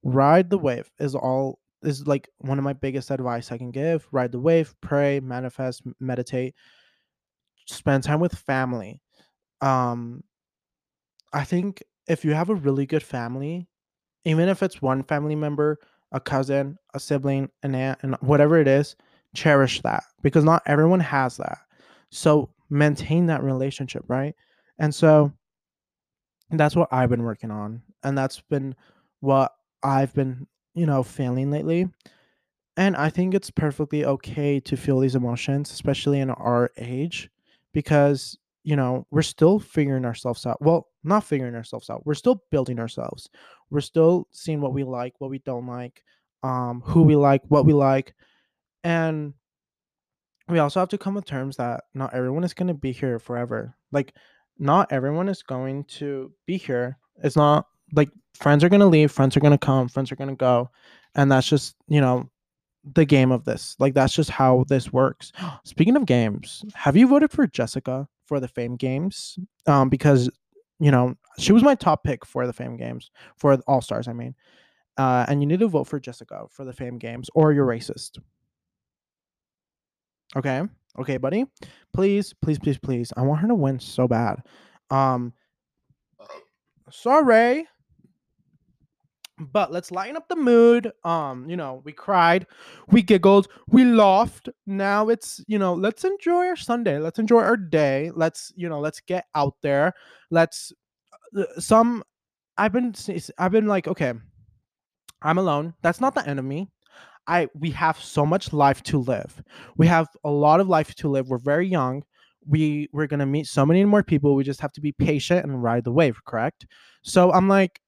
Ride 0.03 0.49
the 0.49 0.57
wave 0.57 0.89
is 0.99 1.15
all 1.15 1.59
is 1.83 2.07
like 2.07 2.29
one 2.39 2.57
of 2.57 2.63
my 2.63 2.73
biggest 2.73 3.11
advice 3.11 3.51
I 3.51 3.57
can 3.57 3.71
give. 3.71 4.07
Ride 4.11 4.31
the 4.31 4.39
wave, 4.39 4.73
pray, 4.81 5.19
manifest, 5.19 5.83
meditate, 5.99 6.55
spend 7.73 8.03
time 8.03 8.19
with 8.19 8.33
family 8.33 8.99
um 9.61 10.23
i 11.33 11.43
think 11.43 11.83
if 12.07 12.25
you 12.25 12.33
have 12.33 12.49
a 12.49 12.55
really 12.55 12.85
good 12.85 13.03
family 13.03 13.67
even 14.25 14.49
if 14.49 14.63
it's 14.63 14.81
one 14.81 15.03
family 15.03 15.35
member 15.35 15.77
a 16.11 16.19
cousin 16.19 16.77
a 16.93 16.99
sibling 16.99 17.49
an 17.63 17.75
aunt 17.75 17.99
and 18.01 18.15
whatever 18.21 18.57
it 18.57 18.67
is 18.67 18.95
cherish 19.35 19.81
that 19.81 20.03
because 20.21 20.43
not 20.43 20.63
everyone 20.65 20.99
has 20.99 21.37
that 21.37 21.59
so 22.09 22.49
maintain 22.69 23.27
that 23.27 23.43
relationship 23.43 24.03
right 24.07 24.33
and 24.79 24.93
so 24.93 25.31
that's 26.51 26.75
what 26.75 26.91
i've 26.91 27.09
been 27.09 27.23
working 27.23 27.51
on 27.51 27.81
and 28.03 28.17
that's 28.17 28.41
been 28.41 28.73
what 29.19 29.53
i've 29.83 30.13
been 30.15 30.47
you 30.79 30.85
know 30.85 31.03
failing 31.03 31.51
lately 31.51 31.87
and 32.79 32.95
I 32.95 33.09
think 33.09 33.33
it's 33.33 33.51
perfectly 33.51 34.05
okay 34.05 34.61
to 34.61 34.77
feel 34.77 34.99
these 34.99 35.15
emotions, 35.15 35.69
especially 35.69 36.21
in 36.21 36.29
our 36.29 36.71
age, 36.77 37.29
because 37.73 38.37
you 38.63 38.77
know 38.77 39.05
we're 39.11 39.21
still 39.21 39.59
figuring 39.59 40.05
ourselves 40.05 40.45
out. 40.45 40.61
Well, 40.61 40.87
not 41.03 41.25
figuring 41.25 41.55
ourselves 41.55 41.89
out. 41.89 42.05
We're 42.05 42.13
still 42.13 42.41
building 42.51 42.79
ourselves. 42.79 43.29
We're 43.69 43.81
still 43.81 44.29
seeing 44.31 44.61
what 44.61 44.73
we 44.73 44.85
like, 44.85 45.13
what 45.19 45.29
we 45.29 45.39
don't 45.39 45.67
like, 45.67 46.01
um, 46.41 46.81
who 46.85 47.03
we 47.03 47.17
like, 47.17 47.41
what 47.49 47.65
we 47.65 47.73
like, 47.73 48.15
and 48.85 49.33
we 50.47 50.59
also 50.59 50.79
have 50.79 50.89
to 50.89 50.97
come 50.97 51.15
to 51.15 51.21
terms 51.21 51.57
that 51.57 51.83
not 51.93 52.13
everyone 52.13 52.45
is 52.45 52.53
going 52.53 52.69
to 52.69 52.73
be 52.73 52.93
here 52.93 53.19
forever. 53.19 53.75
Like, 53.91 54.15
not 54.57 54.89
everyone 54.89 55.27
is 55.27 55.43
going 55.43 55.83
to 55.99 56.31
be 56.45 56.55
here. 56.55 56.97
It's 57.21 57.35
not 57.35 57.67
like 57.93 58.09
friends 58.35 58.63
are 58.63 58.69
going 58.69 58.79
to 58.79 58.85
leave, 58.85 59.11
friends 59.11 59.35
are 59.35 59.39
going 59.39 59.57
to 59.57 59.57
come, 59.57 59.87
friends 59.87 60.11
are 60.11 60.15
going 60.15 60.29
to 60.29 60.35
go. 60.35 60.69
And 61.15 61.31
that's 61.31 61.47
just, 61.47 61.75
you 61.87 62.01
know, 62.01 62.29
the 62.93 63.05
game 63.05 63.31
of 63.31 63.45
this. 63.45 63.75
Like, 63.79 63.93
that's 63.93 64.13
just 64.13 64.29
how 64.29 64.65
this 64.67 64.93
works. 64.93 65.31
Speaking 65.65 65.95
of 65.95 66.05
games, 66.05 66.63
have 66.73 66.95
you 66.95 67.07
voted 67.07 67.31
for 67.31 67.47
Jessica 67.47 68.07
for 68.25 68.39
the 68.39 68.47
Fame 68.47 68.75
Games? 68.75 69.37
Um, 69.67 69.89
because, 69.89 70.29
you 70.79 70.91
know, 70.91 71.15
she 71.37 71.51
was 71.51 71.63
my 71.63 71.75
top 71.75 72.03
pick 72.03 72.25
for 72.25 72.47
the 72.47 72.53
Fame 72.53 72.77
Games, 72.77 73.11
for 73.37 73.55
All 73.67 73.81
Stars, 73.81 74.07
I 74.07 74.13
mean. 74.13 74.35
Uh, 74.97 75.25
and 75.27 75.41
you 75.41 75.47
need 75.47 75.59
to 75.59 75.67
vote 75.67 75.87
for 75.87 75.99
Jessica 75.99 76.45
for 76.49 76.65
the 76.65 76.73
Fame 76.73 76.97
Games, 76.97 77.29
or 77.33 77.53
you're 77.53 77.65
racist. 77.65 78.19
Okay. 80.35 80.61
Okay, 80.99 81.17
buddy. 81.17 81.45
Please, 81.93 82.33
please, 82.41 82.59
please, 82.59 82.77
please. 82.77 83.13
I 83.15 83.21
want 83.21 83.41
her 83.41 83.47
to 83.47 83.55
win 83.55 83.79
so 83.79 84.07
bad. 84.07 84.43
Um 84.89 85.33
sorry. 86.91 87.67
But 89.39 89.71
let's 89.71 89.91
lighten 89.91 90.17
up 90.17 90.27
the 90.27 90.35
mood. 90.35 90.91
Um, 91.03 91.49
you 91.49 91.55
know, 91.55 91.81
we 91.85 91.93
cried, 91.93 92.45
we 92.89 93.01
giggled, 93.01 93.47
we 93.67 93.85
laughed. 93.85 94.49
Now 94.65 95.09
it's, 95.09 95.41
you 95.47 95.57
know, 95.57 95.73
let's 95.73 96.03
enjoy 96.03 96.47
our 96.47 96.55
Sunday. 96.55 96.99
Let's 96.99 97.19
enjoy 97.19 97.41
our 97.41 97.57
day. 97.57 98.11
Let's, 98.13 98.51
you 98.55 98.67
know, 98.67 98.79
let's 98.79 98.99
get 98.99 99.25
out 99.35 99.55
there. 99.61 99.93
Let's 100.29 100.73
uh, 101.37 101.45
some 101.57 102.03
I've 102.57 102.73
been 102.73 102.93
I've 103.37 103.51
been 103.51 103.67
like, 103.67 103.87
okay, 103.87 104.13
I'm 105.21 105.37
alone. 105.37 105.73
That's 105.81 106.01
not 106.01 106.13
the 106.15 106.27
enemy. 106.27 106.69
I 107.27 107.47
we 107.53 107.69
have 107.71 107.99
so 107.99 108.25
much 108.25 108.53
life 108.53 108.83
to 108.83 108.97
live. 108.99 109.41
We 109.77 109.87
have 109.87 110.07
a 110.23 110.29
lot 110.29 110.59
of 110.59 110.67
life 110.67 110.93
to 110.95 111.09
live. 111.09 111.29
We're 111.29 111.37
very 111.37 111.67
young. 111.67 112.03
We 112.47 112.89
we're 112.91 113.07
gonna 113.07 113.25
meet 113.25 113.47
so 113.47 113.65
many 113.65 113.85
more 113.85 114.03
people. 114.03 114.35
We 114.35 114.43
just 114.43 114.61
have 114.61 114.73
to 114.73 114.81
be 114.81 114.91
patient 114.91 115.45
and 115.45 115.63
ride 115.63 115.83
the 115.83 115.91
wave, 115.91 116.19
correct? 116.25 116.65
So 117.03 117.31
I'm 117.31 117.47
like, 117.47 117.79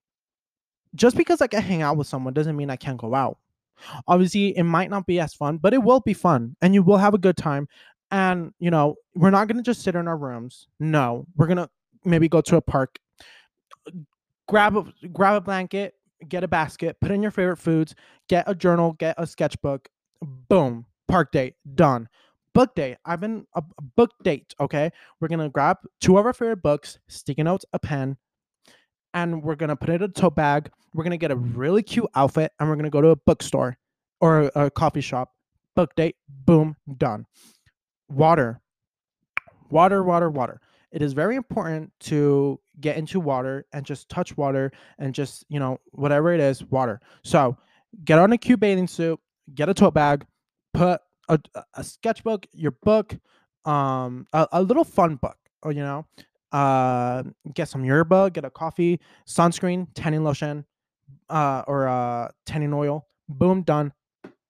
just 0.96 1.16
because 1.16 1.42
I 1.42 1.48
can 1.48 1.62
hang 1.62 1.82
out 1.82 1.98
with 1.98 2.08
someone 2.08 2.34
doesn't 2.34 2.56
mean 2.56 2.70
I 2.70 2.76
can't 2.76 2.98
go 2.98 3.16
out. 3.16 3.38
Obviously, 4.08 4.56
it 4.58 4.64
might 4.64 4.90
not 4.90 5.08
be 5.08 5.20
as 5.20 5.34
fun, 5.34 5.58
but 5.58 5.74
it 5.74 5.82
will 5.82 6.02
be 6.02 6.14
fun 6.14 6.56
and 6.62 6.74
you 6.74 6.84
will 6.84 6.98
have 6.98 7.14
a 7.14 7.18
good 7.18 7.38
time. 7.38 7.68
And 8.12 8.54
you 8.60 8.70
know, 8.70 8.96
we're 9.16 9.30
not 9.30 9.48
gonna 9.48 9.64
just 9.64 9.82
sit 9.82 9.96
in 9.96 10.08
our 10.08 10.18
rooms. 10.18 10.68
No, 10.80 11.26
we're 11.36 11.48
gonna 11.48 11.70
maybe 12.04 12.28
go 12.28 12.42
to 12.42 12.58
a 12.58 12.62
park, 12.62 13.00
grab 14.48 14.76
a 14.76 14.86
grab 15.08 15.36
a 15.36 15.42
blanket, 15.42 15.96
get 16.28 16.44
a 16.44 16.48
basket, 16.48 16.98
put 17.00 17.12
in 17.12 17.22
your 17.22 17.32
favorite 17.32 17.58
foods, 17.58 17.96
get 18.28 18.44
a 18.48 18.54
journal, 18.54 18.94
get 18.94 19.16
a 19.18 19.26
sketchbook. 19.26 19.88
Boom, 20.22 20.86
park 21.08 21.32
date 21.32 21.56
done. 21.76 22.08
Book 22.54 22.76
date. 22.76 22.98
I've 23.06 23.22
been 23.22 23.48
a, 23.56 23.64
book 23.96 24.12
date. 24.24 24.54
Okay, 24.60 24.92
we're 25.20 25.30
gonna 25.30 25.50
grab 25.50 25.78
two 26.02 26.18
of 26.18 26.26
our 26.26 26.34
favorite 26.34 26.62
books, 26.62 27.00
sticky 27.08 27.44
notes, 27.44 27.66
a 27.72 27.80
pen, 27.80 28.18
and 29.14 29.44
we're 29.44 29.56
gonna 29.56 29.76
put 29.76 29.90
it 29.90 30.02
in 30.02 30.04
a 30.04 30.08
tote 30.08 30.36
bag. 30.36 30.70
We're 30.94 31.04
gonna 31.04 31.18
get 31.18 31.32
a 31.32 31.36
really 31.36 31.84
cute 31.84 32.10
outfit, 32.16 32.52
and 32.60 32.70
we're 32.70 32.76
gonna 32.76 32.90
go 32.90 33.02
to 33.02 33.10
a 33.10 33.16
bookstore 33.16 33.78
or 34.20 34.52
a, 34.56 34.70
coffee 34.70 35.02
shop. 35.02 35.34
Book 35.76 35.96
date. 35.96 36.16
Boom, 36.28 36.76
done. 36.98 37.26
Water, 38.10 38.62
water, 39.70 40.04
water, 40.04 40.30
water. 40.30 40.62
It 40.92 41.02
is 41.02 41.14
very 41.14 41.38
important 41.38 41.92
to 42.02 42.60
get 42.80 42.98
into 42.98 43.20
water 43.20 43.66
and 43.72 43.86
just 43.86 44.10
touch 44.10 44.36
water 44.36 44.72
and 45.00 45.16
just, 45.16 45.46
you 45.48 45.60
know, 45.60 45.80
whatever 45.92 46.34
it 46.34 46.42
is, 46.42 46.64
water. 46.66 47.00
So 47.24 47.58
get 48.04 48.20
on 48.20 48.34
a 48.34 48.38
cute 48.38 48.60
bathing 48.60 48.88
suit, 48.88 49.20
get 49.54 49.70
a 49.70 49.74
tote 49.74 49.94
bag, 49.94 50.26
put 50.74 51.00
a, 51.30 51.40
a 51.76 51.84
sketchbook, 51.84 52.46
your 52.52 52.72
book, 52.72 53.18
um, 53.64 54.28
a, 54.34 54.48
a 54.52 54.62
little 54.62 54.84
fun 54.84 55.16
book, 55.16 55.38
or, 55.64 55.72
you 55.72 55.82
know, 55.82 56.06
uh, 56.52 57.24
get 57.54 57.68
some 57.68 57.86
yerba, 57.86 58.30
get 58.30 58.46
a 58.46 58.50
coffee, 58.50 59.00
sunscreen, 59.28 59.88
tanning 59.96 60.24
lotion, 60.24 60.66
uh, 61.30 61.64
or 61.68 61.88
uh, 61.88 62.30
tanning 62.46 62.74
oil. 62.74 63.08
Boom, 63.30 63.64
done. 63.64 63.94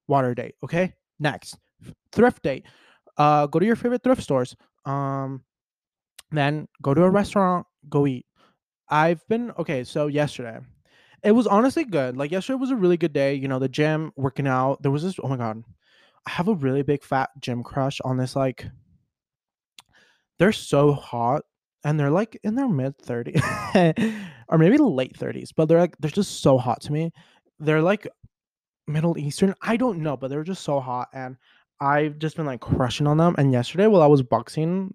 Water 0.08 0.34
date. 0.34 0.56
Okay. 0.64 0.94
Next, 1.20 1.58
thrift 2.12 2.42
date. 2.42 2.66
Uh, 3.18 3.46
go 3.46 3.60
to 3.60 3.66
your 3.66 3.76
favorite 3.76 4.04
thrift 4.04 4.24
stores. 4.24 4.56
Um, 4.86 5.44
then 6.32 6.68
go 6.82 6.94
to 6.94 7.04
a 7.04 7.10
restaurant, 7.10 7.68
go 7.90 8.08
eat. 8.08 8.26
I've 8.90 9.26
been 9.28 9.52
okay, 9.60 9.84
so 9.84 10.08
yesterday. 10.08 10.60
It 11.24 11.34
was 11.34 11.46
honestly 11.46 11.84
good. 11.84 12.18
Like 12.18 12.32
yesterday 12.32 12.58
was 12.58 12.72
a 12.72 12.76
really 12.76 12.98
good 12.98 13.14
day. 13.14 13.36
You 13.36 13.48
know, 13.48 13.60
the 13.60 13.70
gym, 13.70 14.12
working 14.16 14.48
out. 14.48 14.82
There 14.82 14.92
was 14.92 15.04
this 15.04 15.20
oh 15.22 15.28
my 15.28 15.38
god. 15.38 15.64
I 16.26 16.32
have 16.32 16.48
a 16.48 16.56
really 16.56 16.82
big 16.82 17.04
fat 17.04 17.30
gym 17.40 17.64
crush 17.64 18.00
on 18.02 18.18
this 18.18 18.36
like 18.36 18.66
they're 20.40 20.52
so 20.52 20.94
hot 20.94 21.44
and 21.84 22.00
they're 22.00 22.12
like 22.12 22.40
in 22.44 22.56
their 22.56 22.68
mid 22.68 22.98
30s 23.00 24.16
or 24.50 24.58
maybe 24.58 24.78
late 24.78 25.18
30s, 25.18 25.50
but 25.56 25.68
they're 25.68 25.80
like 25.80 25.96
they're 26.00 26.12
just 26.12 26.42
so 26.42 26.58
hot 26.58 26.82
to 26.82 26.92
me. 26.92 27.12
They're 27.60 27.82
like 27.82 28.08
Middle 28.88 29.18
Eastern. 29.18 29.56
I 29.62 29.78
don't 29.78 30.00
know, 30.00 30.18
but 30.18 30.30
they're 30.30 30.44
just 30.44 30.64
so 30.64 30.80
hot 30.80 31.10
and 31.14 31.38
I've 31.80 32.20
just 32.20 32.36
been 32.36 32.46
like 32.46 32.62
crushing 32.62 33.08
on 33.08 33.18
them. 33.18 33.36
And 33.38 33.52
yesterday 33.52 33.88
while 33.88 34.04
I 34.04 34.08
was 34.08 34.22
boxing, 34.22 34.94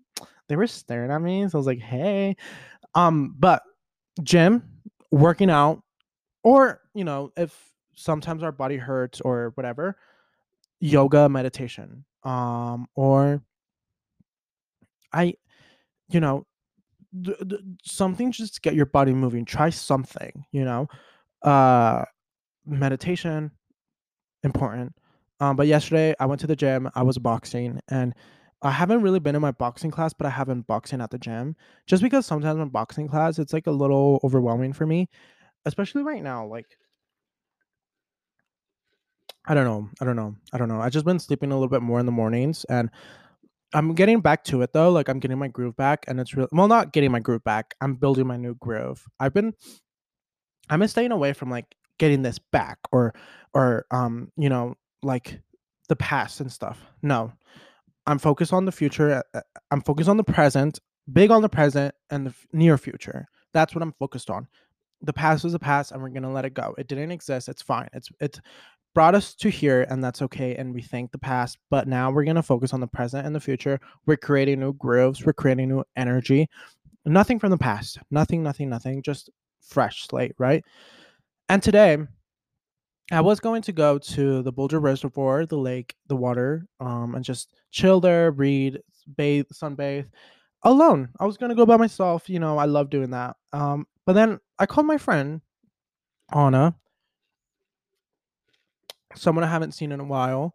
they 0.48 0.56
were 0.56 0.66
staring 0.66 1.10
at 1.10 1.20
me. 1.20 1.48
So 1.48 1.58
I 1.58 1.60
was 1.60 1.66
like, 1.66 1.80
hey. 1.80 2.36
Um, 2.94 3.34
but 3.38 3.62
gym, 4.22 4.62
working 5.10 5.50
out, 5.50 5.82
or 6.44 6.80
you 6.94 7.04
know, 7.04 7.32
if 7.36 7.72
sometimes 7.96 8.42
our 8.42 8.52
body 8.52 8.76
hurts 8.76 9.20
or 9.20 9.52
whatever, 9.56 9.96
yoga, 10.80 11.28
meditation. 11.28 12.04
Um, 12.22 12.86
or 12.94 13.42
I, 15.12 15.34
you 16.08 16.20
know, 16.20 16.46
th- 17.24 17.38
th- 17.48 17.60
something 17.84 18.32
just 18.32 18.54
to 18.54 18.60
get 18.60 18.74
your 18.74 18.86
body 18.86 19.12
moving. 19.12 19.44
Try 19.44 19.70
something, 19.70 20.44
you 20.52 20.64
know. 20.64 20.88
Uh 21.42 22.04
meditation, 22.66 23.50
important. 24.42 24.94
Um, 25.40 25.56
but 25.56 25.66
yesterday 25.66 26.14
I 26.18 26.26
went 26.26 26.40
to 26.40 26.46
the 26.46 26.56
gym, 26.56 26.90
I 26.94 27.02
was 27.02 27.18
boxing, 27.18 27.80
and 27.88 28.14
I 28.62 28.70
haven't 28.70 29.02
really 29.02 29.20
been 29.20 29.36
in 29.36 29.42
my 29.42 29.52
boxing 29.52 29.90
class, 29.90 30.12
but 30.12 30.26
I 30.26 30.30
have 30.30 30.46
been 30.46 30.62
boxing 30.62 31.00
at 31.00 31.10
the 31.10 31.18
gym. 31.18 31.56
Just 31.86 32.02
because 32.02 32.26
sometimes 32.26 32.60
in 32.60 32.68
boxing 32.70 33.06
class, 33.06 33.38
it's 33.38 33.52
like 33.52 33.66
a 33.66 33.70
little 33.72 34.18
overwhelming 34.24 34.72
for 34.72 34.86
me, 34.86 35.08
especially 35.66 36.02
right 36.02 36.22
now. 36.22 36.46
Like, 36.46 36.66
I 39.46 39.54
don't 39.54 39.64
know. 39.64 39.88
I 40.00 40.04
don't 40.04 40.16
know. 40.16 40.34
I 40.52 40.58
don't 40.58 40.68
know. 40.68 40.80
I 40.80 40.88
just 40.88 41.04
been 41.04 41.18
sleeping 41.18 41.52
a 41.52 41.54
little 41.54 41.68
bit 41.68 41.82
more 41.82 42.00
in 42.00 42.06
the 42.06 42.12
mornings, 42.12 42.64
and 42.64 42.90
I'm 43.74 43.94
getting 43.94 44.20
back 44.20 44.44
to 44.44 44.62
it 44.62 44.72
though. 44.72 44.90
Like, 44.90 45.08
I'm 45.08 45.20
getting 45.20 45.38
my 45.38 45.48
groove 45.48 45.76
back, 45.76 46.04
and 46.08 46.20
it's 46.20 46.34
real. 46.34 46.48
Well, 46.52 46.68
not 46.68 46.92
getting 46.92 47.10
my 47.10 47.20
groove 47.20 47.44
back. 47.44 47.74
I'm 47.80 47.94
building 47.94 48.26
my 48.26 48.36
new 48.36 48.54
groove. 48.54 49.04
I've 49.20 49.34
been, 49.34 49.54
I've 50.70 50.78
been 50.78 50.88
staying 50.88 51.12
away 51.12 51.32
from 51.32 51.50
like 51.50 51.66
getting 51.98 52.22
this 52.22 52.38
back 52.38 52.78
or, 52.92 53.14
or 53.54 53.86
um, 53.90 54.30
you 54.36 54.48
know, 54.48 54.74
like 55.02 55.40
the 55.88 55.96
past 55.96 56.40
and 56.40 56.50
stuff. 56.50 56.80
No, 57.02 57.32
I'm 58.06 58.18
focused 58.18 58.52
on 58.52 58.64
the 58.64 58.72
future. 58.72 59.22
Uh, 59.34 59.38
uh, 59.38 59.42
I'm 59.70 59.80
focused 59.80 60.08
on 60.08 60.16
the 60.16 60.24
present, 60.24 60.78
big 61.12 61.30
on 61.30 61.42
the 61.42 61.48
present 61.48 61.94
and 62.10 62.26
the 62.26 62.34
near 62.52 62.78
future. 62.78 63.26
That's 63.52 63.74
what 63.74 63.82
I'm 63.82 63.92
focused 63.98 64.30
on. 64.30 64.46
The 65.02 65.12
past 65.12 65.44
was 65.44 65.52
the 65.52 65.58
past, 65.58 65.92
and 65.92 66.02
we're 66.02 66.08
gonna 66.08 66.32
let 66.32 66.44
it 66.44 66.54
go. 66.54 66.74
It 66.78 66.88
didn't 66.88 67.10
exist. 67.10 67.48
It's 67.48 67.62
fine. 67.62 67.88
It's 67.92 68.08
it's 68.20 68.40
brought 68.96 69.14
us 69.14 69.34
to 69.34 69.50
here, 69.50 69.82
and 69.90 70.02
that's 70.02 70.22
okay. 70.22 70.54
And 70.54 70.72
we 70.72 70.80
thank 70.80 71.12
the 71.12 71.18
past, 71.18 71.58
but 71.68 71.86
now 71.86 72.10
we're 72.10 72.24
gonna 72.24 72.42
focus 72.42 72.72
on 72.72 72.80
the 72.80 72.86
present 72.86 73.26
and 73.26 73.34
the 73.34 73.40
future. 73.40 73.78
We're 74.06 74.16
creating 74.16 74.58
new 74.58 74.72
grooves. 74.72 75.22
We're 75.22 75.34
creating 75.34 75.68
new 75.68 75.84
energy. 75.96 76.48
Nothing 77.04 77.38
from 77.38 77.50
the 77.50 77.58
past. 77.58 77.98
Nothing. 78.10 78.42
Nothing. 78.42 78.70
Nothing. 78.70 79.02
Just 79.02 79.28
fresh 79.60 80.06
slate, 80.06 80.34
right? 80.38 80.64
And 81.50 81.62
today, 81.62 81.98
I 83.12 83.20
was 83.20 83.38
going 83.38 83.60
to 83.62 83.72
go 83.72 83.98
to 83.98 84.42
the 84.42 84.50
Boulder 84.50 84.80
Reservoir, 84.80 85.44
the 85.44 85.58
lake, 85.58 85.94
the 86.06 86.16
water, 86.16 86.66
um, 86.80 87.16
and 87.16 87.22
just 87.22 87.50
chill 87.72 88.00
there, 88.00 88.30
read, 88.30 88.80
bathe, 89.14 89.44
sunbathe 89.52 90.06
alone. 90.62 91.10
I 91.20 91.26
was 91.26 91.36
gonna 91.36 91.54
go 91.54 91.66
by 91.66 91.76
myself. 91.76 92.30
You 92.30 92.38
know, 92.38 92.56
I 92.56 92.64
love 92.64 92.88
doing 92.88 93.10
that. 93.10 93.36
Um, 93.52 93.86
but 94.06 94.14
then 94.14 94.40
I 94.58 94.64
called 94.64 94.86
my 94.86 94.96
friend 94.96 95.42
Anna, 96.34 96.74
someone 99.16 99.44
I 99.44 99.48
haven't 99.48 99.72
seen 99.72 99.92
in 99.92 100.00
a 100.00 100.04
while. 100.04 100.54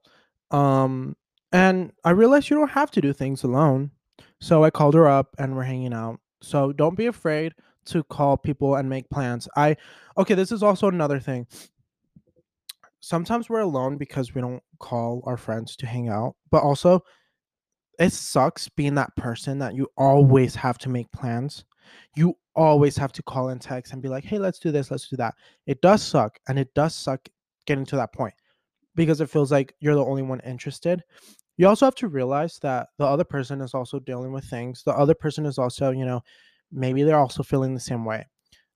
Um, 0.51 1.15
and 1.51 1.91
I 2.03 2.11
realized 2.11 2.49
you 2.49 2.57
don't 2.57 2.71
have 2.71 2.91
to 2.91 3.01
do 3.01 3.13
things 3.13 3.43
alone. 3.43 3.91
So 4.39 4.63
I 4.63 4.69
called 4.69 4.93
her 4.95 5.07
up 5.07 5.35
and 5.37 5.55
we're 5.55 5.63
hanging 5.63 5.93
out. 5.93 6.19
So 6.41 6.71
don't 6.71 6.97
be 6.97 7.07
afraid 7.07 7.53
to 7.85 8.03
call 8.03 8.37
people 8.37 8.75
and 8.75 8.89
make 8.89 9.09
plans. 9.09 9.47
I 9.55 9.75
okay, 10.17 10.33
this 10.35 10.51
is 10.51 10.63
also 10.63 10.87
another 10.87 11.19
thing 11.19 11.47
sometimes 13.01 13.49
we're 13.49 13.59
alone 13.59 13.97
because 13.97 14.33
we 14.33 14.41
don't 14.41 14.63
call 14.79 15.21
our 15.25 15.37
friends 15.37 15.75
to 15.75 15.85
hang 15.85 16.07
out, 16.07 16.35
but 16.49 16.63
also 16.63 17.03
it 17.99 18.13
sucks 18.13 18.69
being 18.69 18.95
that 18.95 19.15
person 19.15 19.59
that 19.59 19.75
you 19.75 19.87
always 19.97 20.55
have 20.55 20.77
to 20.79 20.89
make 20.89 21.11
plans. 21.11 21.65
You 22.15 22.37
always 22.55 22.95
have 22.97 23.11
to 23.13 23.23
call 23.23 23.49
and 23.49 23.61
text 23.61 23.91
and 23.91 24.01
be 24.01 24.07
like, 24.07 24.23
"Hey, 24.23 24.39
let's 24.39 24.59
do 24.59 24.71
this, 24.71 24.89
let's 24.91 25.09
do 25.09 25.17
that." 25.17 25.35
It 25.67 25.81
does 25.81 26.01
suck, 26.01 26.39
and 26.47 26.57
it 26.57 26.73
does 26.73 26.95
suck 26.95 27.27
getting 27.65 27.85
to 27.85 27.95
that 27.97 28.13
point 28.13 28.33
because 28.95 29.21
it 29.21 29.29
feels 29.29 29.51
like 29.51 29.73
you're 29.79 29.95
the 29.95 30.05
only 30.05 30.21
one 30.21 30.39
interested. 30.41 31.03
You 31.57 31.67
also 31.67 31.85
have 31.85 31.95
to 31.95 32.07
realize 32.07 32.59
that 32.59 32.89
the 32.97 33.05
other 33.05 33.23
person 33.23 33.61
is 33.61 33.73
also 33.73 33.99
dealing 33.99 34.31
with 34.31 34.45
things. 34.45 34.83
The 34.83 34.93
other 34.93 35.13
person 35.13 35.45
is 35.45 35.57
also, 35.57 35.91
you 35.91 36.05
know, 36.05 36.21
maybe 36.71 37.03
they're 37.03 37.19
also 37.19 37.43
feeling 37.43 37.73
the 37.73 37.79
same 37.79 38.05
way. 38.05 38.25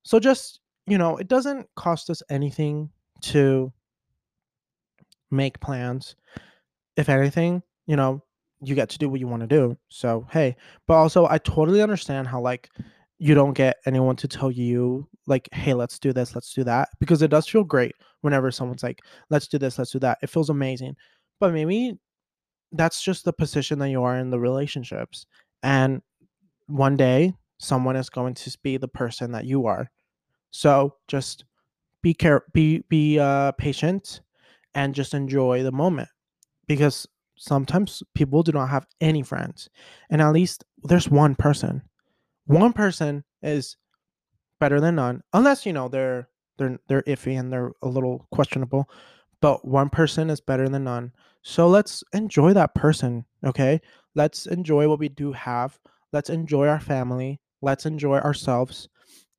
So 0.04 0.19
just, 0.19 0.60
you 0.86 0.97
know, 0.97 1.17
it 1.17 1.28
doesn't 1.28 1.67
cost 1.75 2.10
us 2.10 2.21
anything 2.30 2.89
to 3.23 3.73
make 5.32 5.60
plans. 5.60 6.15
If 6.95 7.10
anything, 7.10 7.63
you 7.88 7.95
know, 7.95 8.21
you 8.62 8.75
get 8.75 8.89
to 8.89 8.97
do 8.97 9.10
what 9.10 9.19
you 9.19 9.28
want 9.28 9.41
to 9.41 9.47
do. 9.47 9.78
So, 9.89 10.28
hey, 10.32 10.56
but 10.88 10.95
also 10.95 11.25
I 11.28 11.38
totally 11.39 11.82
understand 11.82 12.28
how 12.28 12.41
like 12.41 12.69
you 13.17 13.34
don't 13.34 13.54
get 13.54 13.78
anyone 13.86 14.15
to 14.17 14.28
tell 14.28 14.51
you 14.51 15.08
like, 15.27 15.49
hey, 15.53 15.73
let's 15.73 15.99
do 15.99 16.13
this, 16.13 16.35
let's 16.35 16.53
do 16.53 16.63
that 16.63 16.89
because 16.99 17.21
it 17.21 17.29
does 17.29 17.47
feel 17.47 17.63
great 17.63 17.93
whenever 18.21 18.51
someone's 18.51 18.83
like, 18.83 19.01
let's 19.29 19.47
do 19.47 19.57
this, 19.57 19.77
let's 19.77 19.91
do 19.91 19.99
that. 19.99 20.17
It 20.21 20.29
feels 20.29 20.49
amazing. 20.49 20.95
But 21.39 21.53
maybe 21.53 21.97
that's 22.71 23.03
just 23.03 23.25
the 23.25 23.33
position 23.33 23.79
that 23.79 23.89
you 23.89 24.03
are 24.03 24.17
in 24.17 24.29
the 24.29 24.39
relationships. 24.39 25.25
And 25.63 26.01
one 26.67 26.97
day 26.97 27.33
someone 27.57 27.95
is 27.95 28.09
going 28.09 28.33
to 28.33 28.57
be 28.63 28.77
the 28.77 28.88
person 28.88 29.31
that 29.31 29.45
you 29.45 29.65
are. 29.65 29.89
So, 30.51 30.95
just 31.07 31.45
be 32.01 32.13
care 32.13 32.43
be 32.53 32.83
be 32.88 33.19
uh 33.19 33.51
patient 33.53 34.21
and 34.75 34.93
just 34.93 35.13
enjoy 35.13 35.63
the 35.63 35.71
moment 35.71 36.09
because 36.67 37.07
sometimes 37.35 38.03
people 38.13 38.43
do 38.43 38.51
not 38.51 38.69
have 38.69 38.85
any 39.01 39.23
friends 39.23 39.69
and 40.11 40.21
at 40.21 40.31
least 40.31 40.63
there's 40.83 41.09
one 41.09 41.33
person 41.33 41.81
one 42.45 42.73
person 42.73 43.23
is 43.41 43.75
better 44.59 44.79
than 44.79 44.95
none 44.95 45.21
unless 45.33 45.65
you 45.65 45.73
know 45.73 45.87
they're 45.87 46.27
they're 46.57 46.79
they're 46.87 47.01
iffy 47.03 47.37
and 47.37 47.51
they're 47.51 47.71
a 47.81 47.87
little 47.87 48.27
questionable 48.31 48.89
but 49.41 49.67
one 49.67 49.89
person 49.89 50.29
is 50.29 50.39
better 50.39 50.67
than 50.69 50.85
none. 50.85 51.11
So 51.43 51.67
let's 51.67 52.03
enjoy 52.13 52.53
that 52.53 52.73
person 52.73 53.25
okay? 53.45 53.79
Let's 54.15 54.47
enjoy 54.47 54.87
what 54.87 54.97
we 54.97 55.09
do 55.09 55.33
have. 55.33 55.77
Let's 56.13 56.31
enjoy 56.31 56.67
our 56.67 56.79
family. 56.79 57.39
Let's 57.61 57.85
enjoy 57.85 58.17
ourselves 58.19 58.89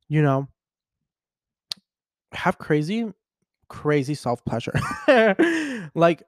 you 0.09 0.23
know? 0.23 0.49
Have 2.33 2.59
crazy 2.59 3.13
crazy 3.69 4.15
self 4.15 4.45
pleasure 4.45 4.73
like 5.97 6.23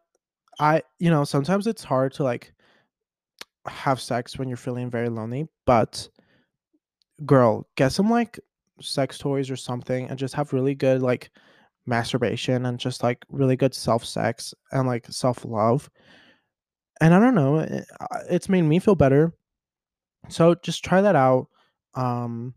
i 0.58 0.82
you 0.98 1.08
know 1.08 1.22
sometimes 1.22 1.68
it's 1.68 1.84
hard 1.84 2.12
to 2.12 2.24
like 2.24 2.52
have 3.68 4.00
sex 4.00 4.36
when 4.36 4.48
you're 4.48 4.56
feeling 4.56 4.90
very 4.90 5.08
lonely 5.08 5.46
but 5.64 6.08
girl 7.24 7.64
get 7.76 7.92
some 7.92 8.10
like 8.10 8.40
sex 8.80 9.18
toys 9.18 9.50
or 9.50 9.56
something 9.56 10.08
and 10.08 10.18
just 10.18 10.34
have 10.34 10.52
really 10.52 10.74
good 10.74 11.02
like 11.02 11.30
masturbation 11.86 12.66
and 12.66 12.78
just 12.78 13.02
like 13.02 13.24
really 13.30 13.56
good 13.56 13.74
self 13.74 14.04
sex 14.04 14.52
and 14.72 14.86
like 14.86 15.06
self 15.10 15.44
love 15.44 15.88
and 17.00 17.14
i 17.14 17.18
don't 17.18 17.34
know 17.34 17.58
it, 17.60 17.84
it's 18.28 18.48
made 18.48 18.62
me 18.62 18.78
feel 18.78 18.94
better. 18.94 19.32
So 20.28 20.54
just 20.56 20.84
try 20.84 21.00
that 21.00 21.16
out 21.16 21.46
um 21.94 22.54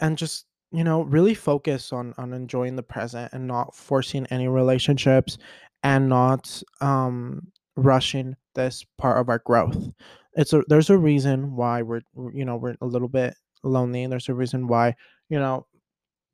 and 0.00 0.18
just 0.18 0.46
you 0.70 0.84
know 0.84 1.02
really 1.02 1.34
focus 1.34 1.92
on 1.92 2.12
on 2.18 2.32
enjoying 2.32 2.76
the 2.76 2.82
present 2.82 3.32
and 3.32 3.46
not 3.46 3.74
forcing 3.74 4.26
any 4.26 4.48
relationships 4.48 5.38
and 5.82 6.08
not 6.08 6.62
um 6.80 7.46
rushing 7.76 8.36
this 8.54 8.84
part 8.98 9.18
of 9.18 9.28
our 9.28 9.38
growth. 9.46 9.88
It's 10.34 10.52
a 10.52 10.62
there's 10.68 10.90
a 10.90 10.98
reason 10.98 11.56
why 11.56 11.82
we're 11.82 12.02
you 12.34 12.44
know 12.44 12.56
we're 12.56 12.76
a 12.80 12.86
little 12.86 13.08
bit 13.08 13.34
lonely. 13.62 14.02
And 14.02 14.12
there's 14.12 14.28
a 14.28 14.34
reason 14.34 14.66
why 14.66 14.94
you 15.32 15.38
know 15.38 15.66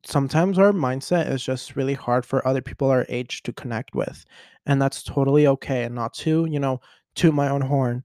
sometimes 0.04 0.58
our 0.58 0.72
mindset 0.72 1.30
is 1.30 1.42
just 1.42 1.76
really 1.76 1.94
hard 1.94 2.26
for 2.26 2.46
other 2.46 2.60
people 2.60 2.90
our 2.90 3.06
age 3.08 3.44
to 3.44 3.52
connect 3.52 3.94
with 3.94 4.24
and 4.66 4.82
that's 4.82 5.04
totally 5.04 5.46
okay 5.46 5.84
and 5.84 5.94
not 5.94 6.12
to 6.12 6.46
you 6.50 6.58
know 6.58 6.80
toot 7.14 7.32
my 7.32 7.48
own 7.48 7.60
horn 7.60 8.02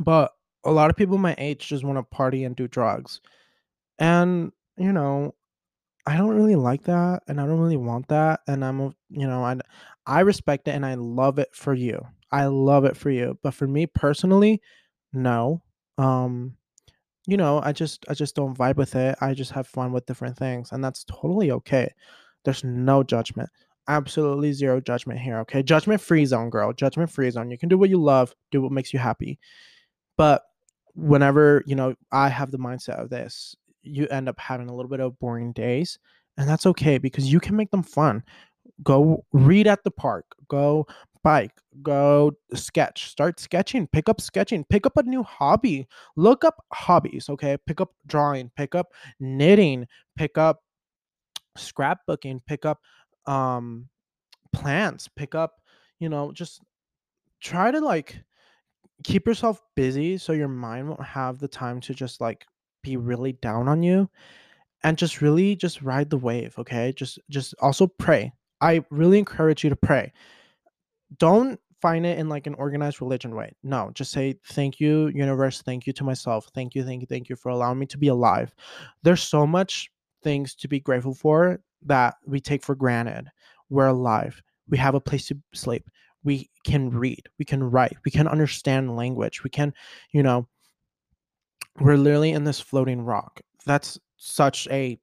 but 0.00 0.32
a 0.64 0.72
lot 0.72 0.90
of 0.90 0.96
people 0.96 1.16
my 1.16 1.34
age 1.38 1.68
just 1.68 1.84
want 1.84 1.96
to 1.96 2.02
party 2.02 2.42
and 2.42 2.56
do 2.56 2.66
drugs 2.66 3.20
and 4.00 4.50
you 4.76 4.92
know 4.92 5.32
i 6.06 6.16
don't 6.16 6.34
really 6.34 6.56
like 6.56 6.82
that 6.82 7.22
and 7.28 7.40
i 7.40 7.46
don't 7.46 7.60
really 7.60 7.76
want 7.76 8.08
that 8.08 8.40
and 8.48 8.64
i'm 8.64 8.80
you 9.10 9.28
know 9.28 9.44
i 9.44 9.56
i 10.06 10.20
respect 10.20 10.66
it 10.66 10.72
and 10.72 10.84
i 10.84 10.94
love 10.94 11.38
it 11.38 11.54
for 11.54 11.72
you 11.72 12.04
i 12.32 12.46
love 12.46 12.84
it 12.84 12.96
for 12.96 13.10
you 13.10 13.38
but 13.44 13.54
for 13.54 13.68
me 13.68 13.86
personally 13.86 14.60
no 15.12 15.62
um 15.98 16.56
you 17.26 17.36
know 17.36 17.60
i 17.64 17.72
just 17.72 18.04
i 18.08 18.14
just 18.14 18.34
don't 18.34 18.56
vibe 18.56 18.76
with 18.76 18.94
it. 18.94 19.16
I 19.20 19.34
just 19.34 19.52
have 19.52 19.66
fun 19.66 19.92
with 19.92 20.06
different 20.06 20.36
things 20.36 20.72
and 20.72 20.82
that's 20.82 21.04
totally 21.04 21.50
okay. 21.50 21.92
There's 22.44 22.64
no 22.64 23.02
judgment. 23.02 23.50
Absolutely 23.88 24.52
zero 24.52 24.80
judgment 24.80 25.20
here 25.20 25.38
okay? 25.40 25.62
Judgment 25.62 26.00
free 26.00 26.24
zone 26.26 26.50
girl. 26.50 26.72
Judgment 26.72 27.10
free 27.10 27.30
zone. 27.30 27.50
You 27.50 27.58
can 27.58 27.68
do 27.68 27.78
what 27.78 27.90
you 27.90 28.00
love 28.02 28.34
do 28.50 28.62
what 28.62 28.72
makes 28.72 28.92
you 28.92 28.98
happy. 28.98 29.38
But 30.16 30.42
whenever 30.94 31.64
you 31.66 31.74
know 31.74 31.92
i 32.12 32.28
have 32.28 32.52
the 32.52 32.58
mindset 32.58 33.02
of 33.02 33.10
this 33.10 33.56
you 33.82 34.06
end 34.08 34.28
up 34.28 34.38
having 34.38 34.68
a 34.68 34.74
little 34.74 34.88
bit 34.88 35.00
of 35.00 35.18
boring 35.18 35.50
days 35.50 35.98
and 36.36 36.48
that's 36.48 36.66
okay 36.66 36.98
because 36.98 37.32
you 37.32 37.40
can 37.40 37.56
make 37.56 37.70
them 37.70 37.82
fun. 37.82 38.22
Go 38.82 39.24
read 39.32 39.66
at 39.66 39.84
the 39.84 39.90
park. 39.90 40.24
Go 40.48 40.86
bike 41.24 41.52
go 41.82 42.30
sketch 42.54 43.08
start 43.08 43.40
sketching 43.40 43.88
pick 43.88 44.08
up 44.08 44.20
sketching 44.20 44.64
pick 44.68 44.86
up 44.86 44.96
a 44.98 45.02
new 45.02 45.22
hobby 45.22 45.88
look 46.16 46.44
up 46.44 46.62
hobbies 46.72 47.28
okay? 47.28 47.56
Pick 47.66 47.80
up 47.80 47.90
drawing 48.06 48.50
pick 48.56 48.74
up 48.74 48.88
knitting 49.18 49.86
pick 50.16 50.38
up 50.38 50.60
scrapbooking 51.58 52.40
pick 52.46 52.64
up 52.64 52.78
um 53.26 53.88
plants 54.52 55.08
pick 55.16 55.34
up 55.34 55.54
you 55.98 56.08
know 56.08 56.30
just 56.30 56.60
try 57.40 57.70
to 57.70 57.80
like 57.80 58.22
keep 59.02 59.26
yourself 59.26 59.60
busy 59.74 60.18
so 60.18 60.32
your 60.32 60.48
mind 60.48 60.88
won't 60.88 61.02
have 61.02 61.38
the 61.38 61.48
time 61.48 61.80
to 61.80 61.94
just 61.94 62.20
like 62.20 62.44
be 62.82 62.96
really 62.96 63.32
down 63.32 63.66
on 63.66 63.82
you 63.82 64.08
and 64.82 64.98
just 64.98 65.22
really 65.22 65.56
just 65.56 65.82
ride 65.82 66.10
the 66.10 66.18
wave 66.18 66.54
okay? 66.58 66.92
Just 66.94 67.18
just 67.30 67.54
also 67.60 67.86
pray. 67.86 68.32
I 68.60 68.84
really 68.90 69.18
encourage 69.18 69.64
you 69.64 69.70
to 69.70 69.76
pray 69.76 70.12
don't 71.18 71.58
find 71.84 72.06
it 72.06 72.18
in 72.18 72.30
like 72.30 72.46
an 72.46 72.54
organized 72.54 73.02
religion 73.02 73.34
way. 73.34 73.52
No 73.62 73.90
just 73.92 74.10
say 74.10 74.38
thank 74.46 74.80
you 74.80 75.08
universe. 75.08 75.60
Thank 75.62 75.86
you 75.86 75.92
to 75.92 76.04
myself. 76.04 76.48
Thank 76.54 76.74
you 76.74 76.82
thank 76.82 77.02
you 77.02 77.06
thank 77.06 77.28
you 77.28 77.36
for 77.36 77.50
allowing 77.50 77.78
me 77.78 77.86
to 77.86 77.98
be 77.98 78.08
alive. 78.08 78.54
There's 79.02 79.22
so 79.22 79.46
much 79.46 79.90
things 80.22 80.54
to 80.54 80.68
be 80.68 80.80
grateful 80.80 81.14
for 81.14 81.60
that 81.82 82.14
we 82.26 82.40
take 82.40 82.64
for 82.64 82.74
granted. 82.74 83.26
We're 83.68 83.88
alive. 83.88 84.42
We 84.68 84.78
have 84.78 84.94
a 84.94 85.00
place 85.00 85.26
to 85.26 85.38
sleep. 85.52 85.84
We 86.22 86.50
can 86.64 86.88
read. 86.88 87.28
We 87.38 87.44
can 87.44 87.62
write. 87.62 87.98
We 88.04 88.10
can 88.10 88.28
understand 88.28 88.96
language. 88.96 89.44
We 89.44 89.50
can 89.50 89.74
you 90.12 90.22
know 90.22 90.48
we're 91.80 91.98
literally 91.98 92.30
in 92.32 92.44
this 92.44 92.60
floating 92.60 93.02
rock. 93.02 93.42
That's 93.66 93.98
such 94.16 94.68
a 94.68 94.98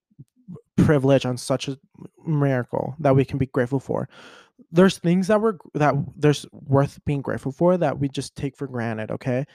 privilege 0.78 1.26
and 1.26 1.40
such 1.40 1.68
a 1.68 1.78
miracle 2.26 2.96
that 3.00 3.16
we 3.16 3.24
can 3.24 3.38
be 3.38 3.46
grateful 3.46 3.80
for 3.80 4.10
there's 4.72 4.98
things 4.98 5.28
that 5.28 5.42
we're 5.42 5.58
that 5.74 5.96
there's 6.16 6.46
worth 6.52 7.00
being 7.06 7.22
grateful 7.22 7.52
for 7.52 7.78
that 7.78 8.00
we 8.00 8.10
just 8.10 8.36
take 8.36 8.56
for 8.56 8.68
granted 8.68 9.12
okay? 9.12 9.46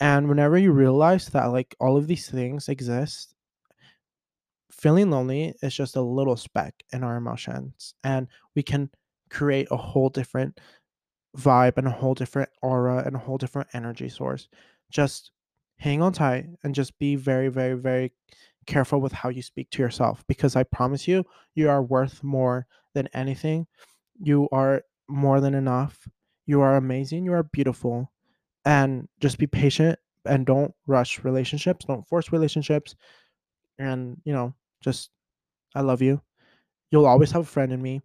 And 0.00 0.28
whenever 0.28 0.58
you 0.58 0.72
realize 0.72 1.26
that 1.28 1.46
like 1.46 1.74
all 1.80 1.96
of 1.96 2.06
these 2.06 2.28
things 2.28 2.68
exist 2.68 3.34
feeling 4.70 5.10
lonely 5.10 5.54
is 5.62 5.74
just 5.74 5.96
a 5.96 6.00
little 6.00 6.36
speck 6.36 6.74
in 6.92 7.04
our 7.04 7.16
emotions 7.16 7.94
and 8.04 8.26
we 8.56 8.62
can 8.62 8.90
create 9.30 9.68
a 9.70 9.76
whole 9.76 10.08
different 10.08 10.58
vibe 11.36 11.76
and 11.76 11.86
a 11.86 11.90
whole 11.90 12.14
different 12.14 12.48
aura 12.62 13.02
and 13.06 13.14
a 13.16 13.18
whole 13.18 13.38
different 13.38 13.68
energy 13.74 14.08
source. 14.08 14.48
Just 14.90 15.30
hang 15.76 16.00
on 16.02 16.12
tight 16.12 16.46
and 16.62 16.74
just 16.74 16.96
be 16.98 17.16
very 17.16 17.48
very 17.48 17.74
very 17.74 18.12
careful 18.66 19.00
with 19.00 19.12
how 19.12 19.28
you 19.28 19.42
speak 19.42 19.68
to 19.70 19.82
yourself 19.82 20.24
because 20.28 20.54
i 20.54 20.62
promise 20.62 21.08
you 21.08 21.24
you 21.56 21.68
are 21.68 21.82
worth 21.82 22.22
more 22.22 22.66
than 22.94 23.08
anything 23.14 23.66
you 24.20 24.48
are 24.52 24.82
more 25.08 25.40
than 25.40 25.54
enough 25.54 26.08
you 26.46 26.60
are 26.60 26.76
amazing 26.76 27.24
you 27.24 27.32
are 27.32 27.42
beautiful 27.42 28.10
and 28.64 29.08
just 29.20 29.38
be 29.38 29.46
patient 29.46 29.98
and 30.26 30.46
don't 30.46 30.74
rush 30.86 31.24
relationships 31.24 31.84
don't 31.86 32.06
force 32.08 32.32
relationships 32.32 32.94
and 33.78 34.20
you 34.24 34.32
know 34.32 34.54
just 34.82 35.10
i 35.74 35.80
love 35.82 36.02
you. 36.02 36.20
You'll 36.90 37.06
always 37.06 37.32
have 37.32 37.42
a 37.42 37.46
friend 37.46 37.72
in 37.72 37.82
me. 37.82 38.02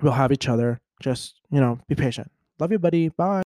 We'll 0.00 0.12
have 0.12 0.32
each 0.32 0.48
other. 0.48 0.80
Just 1.00 1.40
you 1.50 1.60
know 1.60 1.78
be 1.88 1.94
patient. 1.94 2.30
Love 2.58 2.72
you 2.72 2.78
buddy. 2.78 3.08
Bye 3.08 3.26